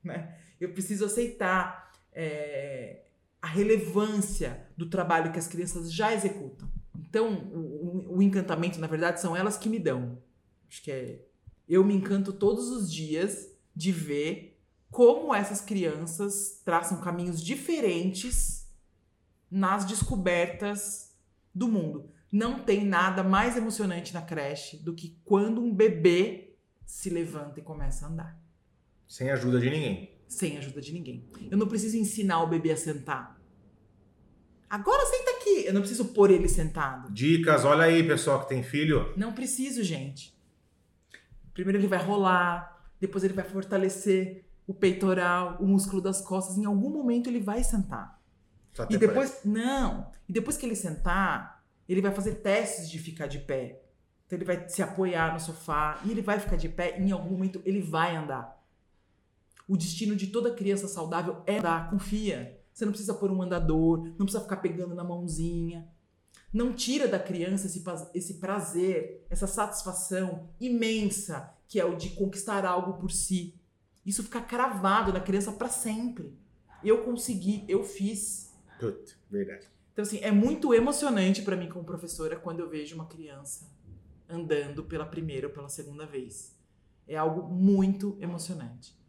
[0.03, 0.37] Né?
[0.59, 3.03] Eu preciso aceitar é,
[3.41, 6.69] a relevância do trabalho que as crianças já executam.
[6.97, 10.21] Então, o, o, encantamento, na verdade, são elas que me dão.
[10.69, 11.25] Acho que é.
[11.67, 18.69] Eu me encanto todos os dias de ver como essas crianças traçam caminhos diferentes
[19.49, 21.15] nas descobertas
[21.53, 22.09] do mundo.
[22.31, 26.55] Não tem nada mais emocionante na creche do que quando um bebê
[26.85, 28.41] se levanta e começa a andar.
[29.07, 30.20] Sem ajuda de ninguém.
[30.31, 31.27] Sem ajuda de ninguém.
[31.51, 33.37] Eu não preciso ensinar o bebê a sentar.
[34.69, 35.65] Agora senta aqui.
[35.65, 37.11] Eu não preciso pôr ele sentado.
[37.11, 39.13] Dicas, olha aí, pessoal que tem filho.
[39.17, 40.33] Não preciso, gente.
[41.53, 46.57] Primeiro ele vai rolar, depois ele vai fortalecer o peitoral, o músculo das costas.
[46.57, 48.17] Em algum momento ele vai sentar.
[48.89, 49.47] E depois, parece.
[49.49, 50.13] não.
[50.29, 53.81] E depois que ele sentar, ele vai fazer testes de ficar de pé.
[54.25, 56.97] Então ele vai se apoiar no sofá e ele vai ficar de pé.
[56.97, 58.60] E em algum momento ele vai andar.
[59.71, 62.61] O destino de toda criança saudável é andar, confia.
[62.73, 65.87] Você não precisa pôr um andador, não precisa ficar pegando na mãozinha.
[66.51, 67.81] Não tira da criança esse,
[68.13, 73.55] esse prazer, essa satisfação imensa que é o de conquistar algo por si.
[74.05, 76.37] Isso fica cravado na criança para sempre.
[76.83, 78.53] Eu consegui, eu fiz.
[78.77, 79.69] Put, verdade.
[79.93, 83.71] Então, assim, é muito emocionante para mim como professora quando eu vejo uma criança
[84.27, 86.53] andando pela primeira ou pela segunda vez.
[87.07, 88.99] É algo muito emocionante.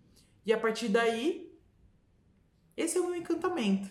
[0.44, 1.52] E a partir daí,
[2.76, 3.90] esse é o meu encantamento.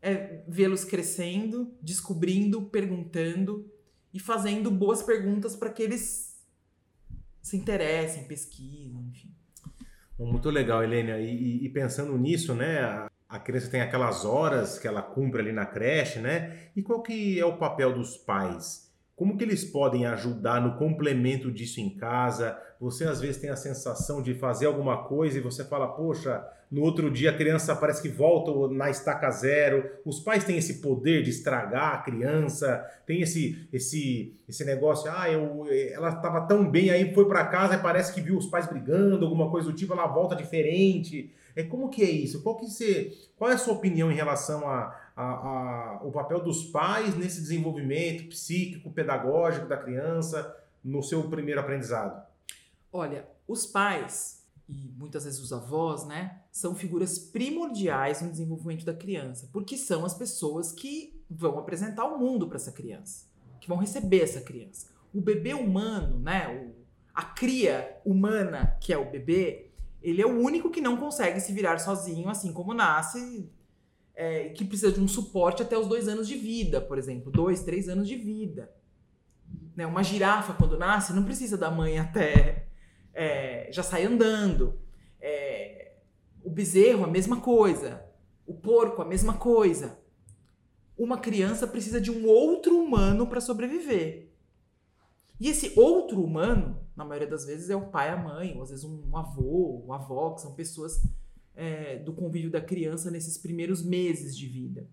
[0.00, 3.70] É vê-los crescendo, descobrindo, perguntando
[4.12, 6.34] e fazendo boas perguntas para que eles
[7.42, 9.34] se interessem, pesquisem, enfim.
[10.18, 11.18] Muito legal, Helena.
[11.18, 12.80] E, e, pensando nisso, né?
[12.80, 16.70] A, a, criança tem aquelas horas que ela cumpre ali na creche, né?
[16.76, 18.92] E qual que é o papel dos pais?
[19.16, 22.58] Como que eles podem ajudar no complemento disso em casa?
[22.84, 26.82] Você às vezes tem a sensação de fazer alguma coisa e você fala, poxa, no
[26.82, 29.90] outro dia a criança parece que volta na estaca zero.
[30.04, 35.30] Os pais têm esse poder de estragar a criança, tem esse esse esse negócio, ah,
[35.30, 38.66] eu, ela estava tão bem aí foi para casa e parece que viu os pais
[38.66, 41.32] brigando, alguma coisa do tipo, ela volta diferente.
[41.56, 42.42] É como que é isso?
[42.42, 46.40] Qual que você, qual é a sua opinião em relação a a, a, o papel
[46.40, 50.54] dos pais nesse desenvolvimento psíquico, pedagógico da criança
[50.84, 52.33] no seu primeiro aprendizado?
[52.96, 58.94] Olha, os pais e muitas vezes os avós, né, são figuras primordiais no desenvolvimento da
[58.94, 63.26] criança, porque são as pessoas que vão apresentar o mundo para essa criança,
[63.60, 64.86] que vão receber essa criança.
[65.12, 66.72] O bebê humano, né, o,
[67.12, 71.52] a cria humana que é o bebê, ele é o único que não consegue se
[71.52, 73.50] virar sozinho, assim como nasce
[74.14, 77.64] é, que precisa de um suporte até os dois anos de vida, por exemplo, dois,
[77.64, 78.72] três anos de vida.
[79.74, 79.84] Né?
[79.84, 82.68] Uma girafa, quando nasce, não precisa da mãe até
[83.14, 84.78] é, já sai andando.
[85.20, 85.92] É,
[86.42, 88.04] o bezerro, a mesma coisa.
[88.46, 89.98] O porco, a mesma coisa.
[90.96, 94.30] Uma criança precisa de um outro humano para sobreviver.
[95.40, 98.70] E esse outro humano, na maioria das vezes, é o pai, a mãe, ou às
[98.70, 101.02] vezes um avô, uma avó, que são pessoas
[101.54, 104.88] é, do convívio da criança nesses primeiros meses de vida.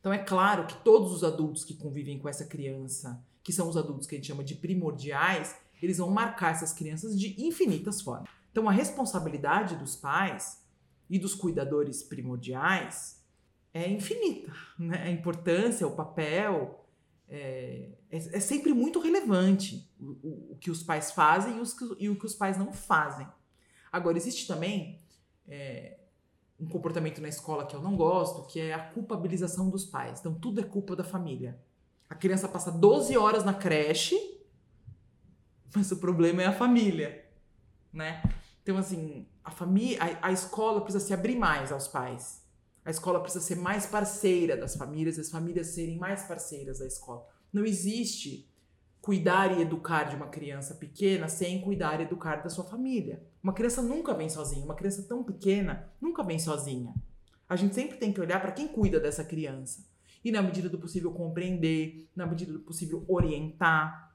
[0.00, 3.76] Então é claro que todos os adultos que convivem com essa criança, que são os
[3.76, 8.28] adultos que a gente chama de primordiais, eles vão marcar essas crianças de infinitas formas.
[8.50, 10.64] Então a responsabilidade dos pais
[11.08, 13.22] e dos cuidadores primordiais
[13.72, 14.52] é infinita.
[14.78, 15.02] Né?
[15.02, 16.86] A importância, o papel
[17.28, 21.76] é, é, é sempre muito relevante o, o, o, que os pais fazem e, os,
[21.98, 23.26] e o que os pais não fazem.
[23.90, 25.00] Agora, existe também
[25.48, 25.98] é,
[26.58, 30.20] um comportamento na escola que eu não gosto, que é a culpabilização dos pais.
[30.20, 31.58] Então, tudo é culpa da família.
[32.08, 34.16] A criança passa 12 horas na creche,
[35.74, 37.24] mas o problema é a família,
[37.92, 38.22] né?
[38.62, 42.42] Então, assim, a família, a, escola precisa se abrir mais aos pais.
[42.84, 47.26] A escola precisa ser mais parceira das famílias, as famílias serem mais parceiras da escola.
[47.52, 48.48] Não existe
[49.00, 53.24] cuidar e educar de uma criança pequena sem cuidar e educar da sua família.
[53.40, 56.92] Uma criança nunca vem sozinha, uma criança tão pequena nunca vem sozinha.
[57.48, 59.86] A gente sempre tem que olhar para quem cuida dessa criança.
[60.24, 64.12] E na medida do possível compreender, na medida do possível orientar.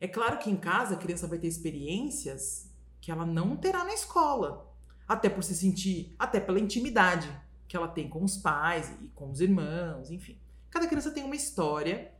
[0.00, 2.70] É claro que em casa a criança vai ter experiências
[3.00, 4.72] que ela não terá na escola,
[5.06, 7.28] até por se sentir, até pela intimidade
[7.66, 10.40] que ela tem com os pais e com os irmãos, enfim.
[10.70, 12.12] Cada criança tem uma história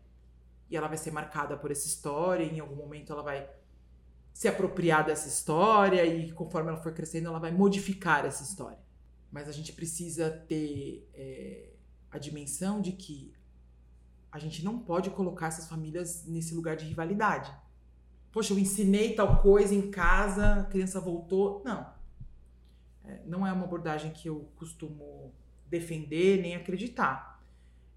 [0.68, 3.48] e ela vai ser marcada por essa história, em algum momento ela vai
[4.32, 8.78] se apropriar dessa história e conforme ela for crescendo ela vai modificar essa história.
[9.30, 11.70] Mas a gente precisa ter é,
[12.10, 13.32] a dimensão de que
[14.30, 17.54] a gente não pode colocar essas famílias nesse lugar de rivalidade.
[18.32, 21.62] Poxa, eu ensinei tal coisa em casa, a criança voltou.
[21.64, 21.86] Não.
[23.04, 25.32] É, não é uma abordagem que eu costumo
[25.66, 27.42] defender nem acreditar.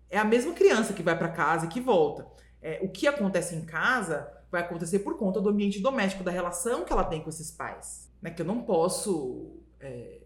[0.10, 2.28] É a mesma criança que vai para casa e que volta.
[2.62, 6.84] É, o que acontece em casa vai acontecer por conta do ambiente doméstico, da relação
[6.84, 8.10] que ela tem com esses pais.
[8.22, 8.30] Né?
[8.30, 10.20] Que eu não posso é,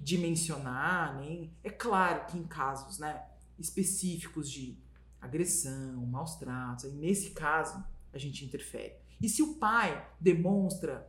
[0.00, 1.52] dimensionar, nem.
[1.62, 3.22] É claro que em casos né,
[3.58, 4.76] específicos de
[5.20, 8.94] agressão, maus tratos, nesse caso a gente interfere.
[9.20, 11.08] E se o pai demonstra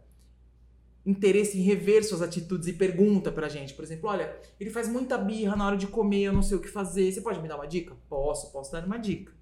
[1.05, 5.17] interesse em rever suas atitudes e pergunta pra gente, por exemplo, olha, ele faz muita
[5.17, 7.55] birra na hora de comer, eu não sei o que fazer, você pode me dar
[7.55, 7.95] uma dica?
[8.09, 9.33] Posso, posso dar uma dica.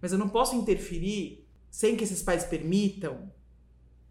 [0.00, 3.30] Mas eu não posso interferir sem que esses pais permitam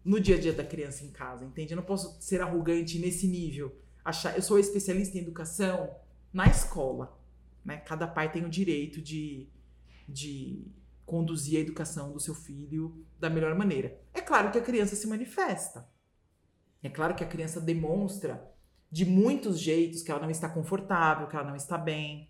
[0.04, 1.72] no dia a dia da criança em casa, entende?
[1.72, 3.76] Eu não posso ser arrogante nesse nível.
[4.04, 5.90] Achar, eu sou especialista em educação
[6.32, 7.18] na escola,
[7.64, 7.78] né?
[7.78, 9.48] Cada pai tem o direito de,
[10.08, 10.64] de
[11.06, 13.98] conduzir a educação do seu filho da melhor maneira.
[14.12, 15.88] É claro que a criança se manifesta.
[16.82, 18.52] É claro que a criança demonstra
[18.90, 22.28] de muitos jeitos que ela não está confortável, que ela não está bem.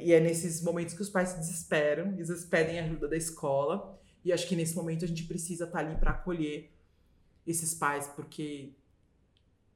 [0.00, 4.32] E é nesses momentos que os pais se desesperam, eles pedem ajuda da escola e
[4.32, 6.72] acho que nesse momento a gente precisa estar tá ali para acolher
[7.46, 8.72] esses pais, porque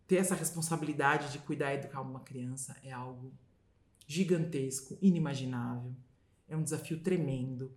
[0.08, 3.32] ter essa responsabilidade de cuidar e educar uma criança é algo
[4.08, 5.94] gigantesco, inimaginável.
[6.48, 7.72] É um desafio tremendo.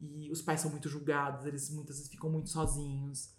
[0.00, 3.34] E os pais são muito julgados, eles muitas vezes ficam muito sozinhos.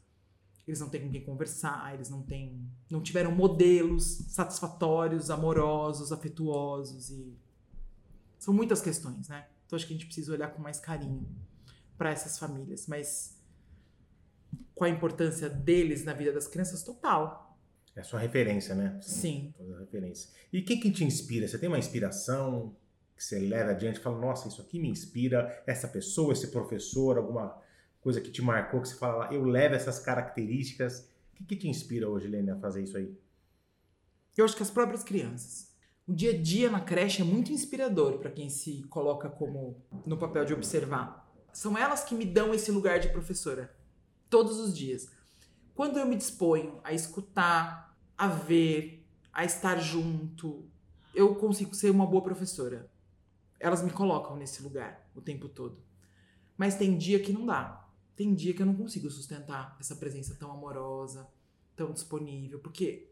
[0.67, 7.09] Eles não têm com quem conversar, eles não têm, não tiveram modelos satisfatórios, amorosos, afetuosos
[7.09, 7.37] e
[8.37, 9.47] são muitas questões, né?
[9.65, 11.27] Então acho que a gente precisa olhar com mais carinho
[11.97, 13.37] para essas famílias, mas
[14.75, 17.57] qual a importância deles na vida das crianças total.
[17.95, 18.99] É a sua referência, né?
[19.01, 19.53] Sim.
[19.57, 20.29] Toda referência.
[20.53, 21.47] E o que, que te inspira?
[21.47, 22.75] Você tem uma inspiração
[23.17, 27.59] que você leva adiante fala, nossa, isso aqui me inspira, essa pessoa, esse professor, alguma
[27.99, 31.09] coisa que te marcou, que você fala, eu levo essas características.
[31.33, 33.17] O que, que te inspira hoje, Helena, a fazer isso aí?
[34.37, 35.75] Eu acho que as próprias crianças.
[36.07, 40.17] O dia a dia na creche é muito inspirador para quem se coloca como no
[40.17, 41.27] papel de observar.
[41.51, 43.75] São elas que me dão esse lugar de professora.
[44.29, 45.09] Todos os dias.
[45.73, 50.69] Quando eu me disponho a escutar, a ver, a estar junto,
[51.13, 52.89] eu consigo ser uma boa professora.
[53.59, 55.81] Elas me colocam nesse lugar o tempo todo.
[56.57, 57.87] Mas tem dia que não dá.
[58.15, 61.27] Tem dia que eu não consigo sustentar essa presença tão amorosa,
[61.75, 63.11] tão disponível, porque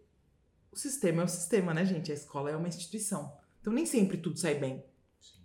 [0.71, 2.11] o sistema é o sistema, né, gente?
[2.11, 3.37] A escola é uma instituição.
[3.61, 4.83] Então nem sempre tudo sai bem.
[5.19, 5.39] Sim.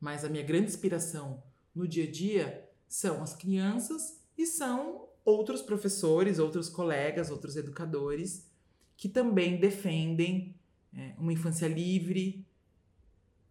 [0.00, 1.42] Mas a minha grande inspiração
[1.74, 8.48] no dia a dia são as crianças e são outros professores, outros colegas, outros educadores
[8.96, 10.54] que também defendem
[10.94, 12.46] é, uma infância livre,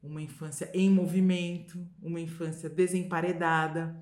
[0.02, 3.96] uma infância em movimento, uma infância desemparedada,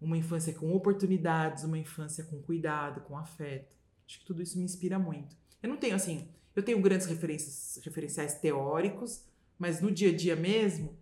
[0.00, 3.74] uma infância com oportunidades, uma infância com cuidado, com afeto.
[4.06, 5.36] Acho que tudo isso me inspira muito.
[5.62, 9.24] Eu não tenho assim, eu tenho grandes referências, referenciais teóricos,
[9.58, 10.96] mas no dia a dia mesmo,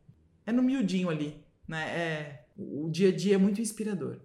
[0.46, 1.88] é no miudinho ali, né?
[1.98, 4.20] É o dia a dia é muito inspirador.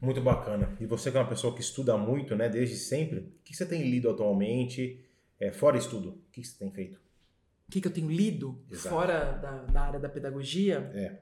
[0.00, 0.76] Muito bacana.
[0.80, 3.66] E você que é uma pessoa que estuda muito, né, desde sempre, o que você
[3.66, 5.04] tem lido atualmente,
[5.38, 6.10] é, fora estudo?
[6.10, 7.00] O que você tem feito?
[7.70, 8.88] O que, que eu tenho lido Exato.
[8.88, 10.90] fora da, da, área da pedagogia?
[10.92, 11.20] É.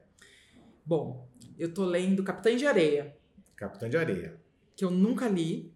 [0.83, 1.29] Bom,
[1.59, 3.15] eu tô lendo Capitã de Areia.
[3.55, 4.35] Capitã de Areia.
[4.75, 5.71] Que eu nunca li,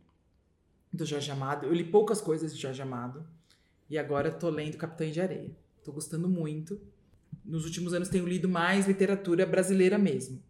[0.92, 1.68] do Jorge Amado.
[1.68, 3.24] Eu li poucas coisas de Jorge Amado.
[3.88, 5.52] E agora tô lendo Capitã de Areia.
[5.84, 6.82] Tô gostando muito
[7.44, 10.42] nos últimos anos tenho lido mais literatura brasileira mesmo.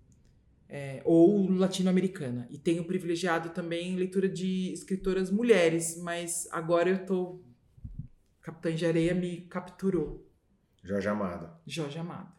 [0.67, 2.47] É, ou latino-americana.
[2.49, 7.39] E tenho privilegiado também leitura de escritoras mulheres, mas agora eu tô.
[8.43, 10.29] Capitã de Areia me capturou.
[10.83, 11.49] Jorge Amado.
[11.65, 12.31] Jorge Amado.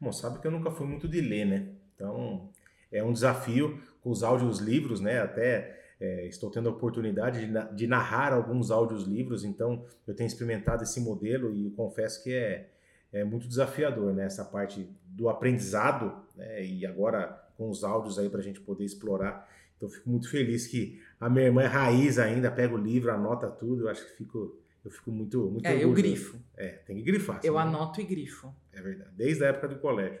[0.00, 1.68] Bom, sabe que eu nunca fui muito de ler, né?
[1.94, 2.48] Então
[2.90, 5.20] é um desafio com os audiolivros, né?
[5.20, 10.82] Até é, estou tendo a oportunidade de, de narrar alguns audiolivros, então eu tenho experimentado
[10.84, 12.70] esse modelo e confesso que é,
[13.12, 14.24] é muito desafiador, né?
[14.24, 16.64] Essa parte do aprendizado, né?
[16.64, 19.46] E agora com os áudios aí para a gente poder explorar.
[19.76, 23.50] Então fico muito feliz que a minha irmã é raiz ainda, pega o livro, anota
[23.50, 23.82] tudo.
[23.82, 25.90] Eu acho que fico, eu fico muito, muito É, orgulhoso.
[25.90, 26.40] eu grifo.
[26.56, 27.40] É, tem que grifar.
[27.44, 28.54] Eu anoto e grifo.
[28.72, 29.10] É verdade.
[29.14, 30.20] Desde a época do colégio.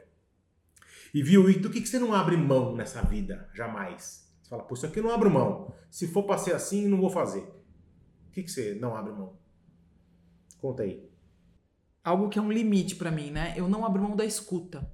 [1.12, 3.48] E viu, e do que, que você não abre mão nessa vida?
[3.54, 4.30] Jamais.
[4.42, 5.74] Você fala, pô, isso aqui eu não abro mão.
[5.90, 7.42] Se for para ser assim, não vou fazer.
[8.28, 9.38] O que, que você não abre mão?
[10.58, 11.10] Conta aí
[12.02, 13.54] algo que é um limite para mim, né?
[13.56, 14.90] Eu não abro mão da escuta.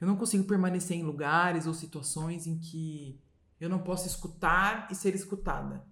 [0.00, 3.20] Eu não consigo permanecer em lugares ou situações em que
[3.60, 5.84] eu não posso escutar e ser escutada.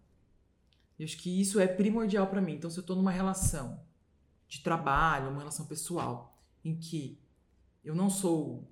[1.01, 2.53] Eu acho que isso é primordial para mim.
[2.53, 3.83] Então, se eu tô numa relação
[4.47, 7.19] de trabalho, uma relação pessoal, em que
[7.83, 8.71] eu não sou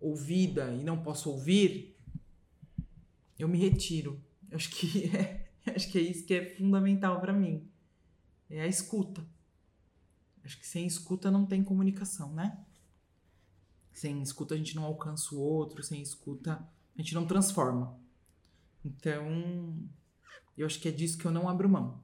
[0.00, 1.96] ouvida e não posso ouvir,
[3.38, 4.20] eu me retiro.
[4.50, 7.70] Acho que é, acho que é isso que é fundamental para mim.
[8.50, 9.24] É a escuta.
[10.44, 12.58] Acho que sem escuta não tem comunicação, né?
[13.92, 17.96] Sem escuta a gente não alcança o outro, sem escuta a gente não transforma.
[18.84, 19.88] Então,
[20.56, 22.02] eu acho que é disso que eu não abro mão.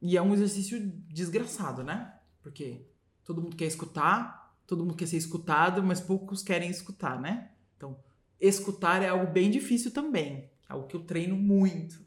[0.00, 2.12] E é um exercício desgraçado, né?
[2.42, 2.86] Porque
[3.24, 7.52] todo mundo quer escutar, todo mundo quer ser escutado, mas poucos querem escutar, né?
[7.76, 7.96] Então,
[8.40, 10.50] escutar é algo bem difícil também.
[10.68, 12.04] É algo que eu treino muito,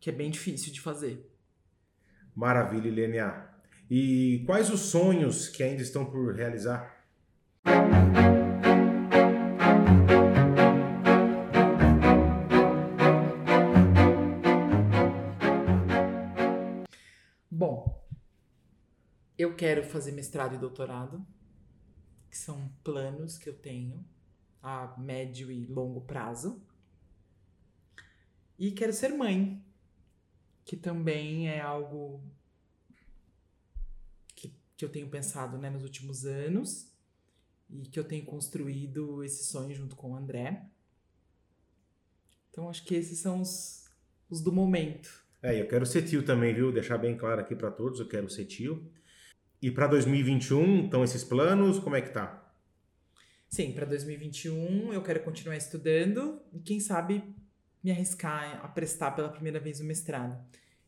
[0.00, 1.30] que é bem difícil de fazer.
[2.34, 3.48] Maravilha, Ilenia.
[3.90, 7.04] E quais os sonhos que ainda estão por realizar?
[19.42, 21.26] Eu quero fazer mestrado e doutorado,
[22.30, 24.04] que são planos que eu tenho
[24.62, 26.62] a médio e longo prazo.
[28.58, 29.62] E quero ser mãe,
[30.64, 32.22] que também é algo
[34.34, 36.90] que, que eu tenho pensado né, nos últimos anos
[37.68, 40.70] e que eu tenho construído esse sonho junto com o André.
[42.50, 43.90] Então acho que esses são os,
[44.30, 45.22] os do momento.
[45.42, 46.70] É, eu quero ser tio também, viu?
[46.70, 48.88] Deixar bem claro aqui para todos, eu quero ser tio.
[49.62, 52.52] E para 2021, então esses planos, como é que tá?
[53.48, 57.22] Sim, para 2021 eu quero continuar estudando e quem sabe
[57.80, 60.36] me arriscar a prestar pela primeira vez o mestrado.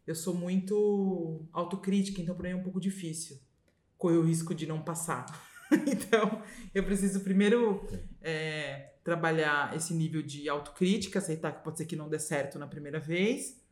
[0.05, 3.39] Eu sou muito autocrítica, então para mim é um pouco difícil
[3.97, 5.25] correr o risco de não passar.
[5.87, 6.43] então,
[6.75, 7.89] eu preciso primeiro
[8.20, 12.66] é, trabalhar esse nível de autocrítica, aceitar que pode ser que não dê certo na
[12.66, 13.62] primeira vez,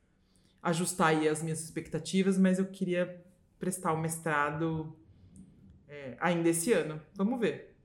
[0.62, 3.20] ajustar aí as minhas expectativas, mas eu queria
[3.62, 4.92] prestar o mestrado
[5.88, 7.00] é, ainda esse ano.
[7.14, 7.76] Vamos ver.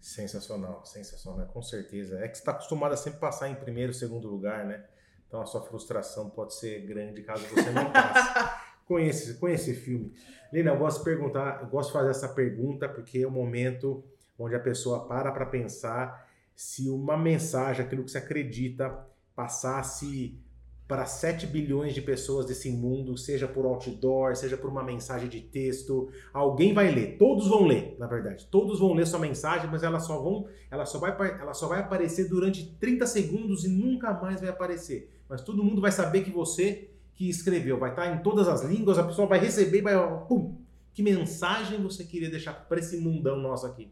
[0.00, 2.20] Sensacional, sensacional, com certeza.
[2.20, 4.84] É que você está acostumado a sempre passar em primeiro, segundo lugar, né?
[5.26, 8.56] Então a sua frustração pode ser grande caso você não passe.
[8.86, 10.14] conhece, conhece esse filme.
[10.52, 14.04] Lina, eu gosto de perguntar, eu gosto de fazer essa pergunta porque é o momento
[14.38, 16.24] onde a pessoa para para pensar
[16.54, 20.40] se uma mensagem, aquilo que você acredita, passasse
[20.86, 25.40] para 7 bilhões de pessoas desse mundo, seja por outdoor, seja por uma mensagem de
[25.40, 28.46] texto, alguém vai ler, todos vão ler, na verdade.
[28.46, 31.10] Todos vão ler sua mensagem, mas ela só vão, ela só vai,
[31.40, 35.12] ela só vai aparecer durante 30 segundos e nunca mais vai aparecer.
[35.28, 38.98] Mas todo mundo vai saber que você que escreveu, vai estar em todas as línguas,
[38.98, 39.94] a pessoa vai receber, vai,
[40.26, 40.54] pum,
[40.92, 43.90] que mensagem você queria deixar para esse mundão nosso aqui?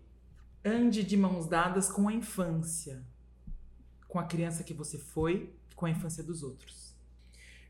[0.64, 3.02] Ande de mãos dadas com a infância,
[4.06, 6.83] com a criança que você foi, com a infância dos outros.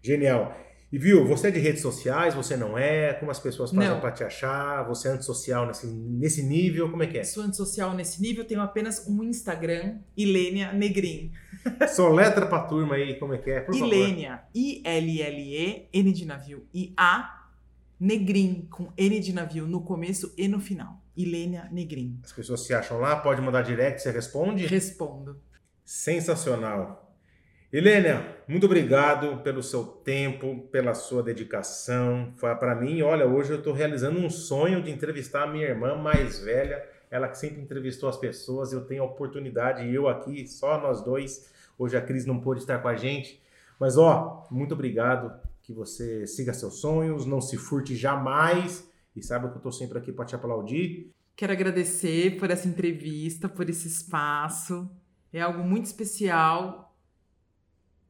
[0.05, 0.55] Genial.
[0.93, 3.15] E viu, você é de redes sociais, você não é?
[3.15, 4.87] Como as pessoas fazem para te achar?
[4.87, 6.89] Você é antissocial nesse, nesse nível?
[6.89, 7.25] Como é que é?
[7.25, 11.33] Sou antissocial nesse nível, tenho apenas um Instagram, Ilênia Negrin.
[11.89, 13.61] Só letra pra turma aí, como é que é?
[13.61, 17.49] Por Ilênia, I-L-L-E, N de navio, I-A,
[17.99, 21.03] Negrin, com N de navio no começo e no final.
[21.17, 22.21] Ilênia Negrin.
[22.23, 24.67] As pessoas se acham lá, pode mandar direct, você responde?
[24.67, 25.41] Respondo.
[25.85, 27.04] Sensacional.
[27.77, 32.33] Helena, muito obrigado pelo seu tempo, pela sua dedicação.
[32.37, 35.97] Foi para mim, olha, hoje eu estou realizando um sonho de entrevistar a minha irmã
[35.97, 38.73] mais velha, ela que sempre entrevistou as pessoas.
[38.73, 41.51] Eu tenho a oportunidade, eu aqui, só nós dois.
[41.77, 43.43] Hoje a Cris não pôde estar com a gente,
[43.81, 45.33] mas ó, muito obrigado.
[45.61, 49.99] Que você siga seus sonhos, não se furte jamais e saiba que eu estou sempre
[49.99, 51.11] aqui para te aplaudir.
[51.35, 54.89] Quero agradecer por essa entrevista, por esse espaço.
[55.33, 56.94] É algo muito especial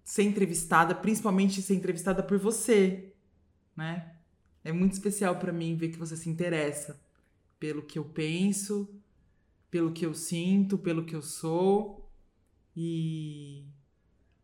[0.05, 3.15] ser entrevistada, principalmente ser entrevistada por você,
[3.75, 4.17] né?
[4.63, 7.01] É muito especial para mim ver que você se interessa
[7.59, 8.89] pelo que eu penso,
[9.71, 12.11] pelo que eu sinto, pelo que eu sou
[12.77, 13.67] e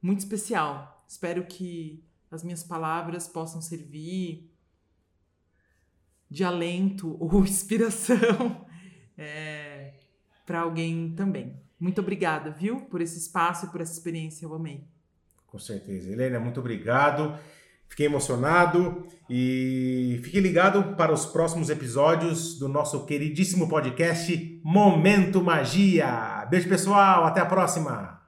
[0.01, 1.05] muito especial.
[1.07, 4.51] Espero que as minhas palavras possam servir
[6.31, 8.67] de alento ou inspiração
[9.17, 9.95] é,
[10.47, 11.61] para alguém também.
[11.79, 14.45] Muito obrigada, viu, por esse espaço e por essa experiência.
[14.45, 14.87] Eu amei.
[15.51, 16.11] Com certeza.
[16.11, 17.37] Helena, muito obrigado.
[17.89, 26.47] Fiquei emocionado e fique ligado para os próximos episódios do nosso queridíssimo podcast Momento Magia.
[26.49, 27.25] Beijo, pessoal.
[27.25, 28.20] Até a próxima.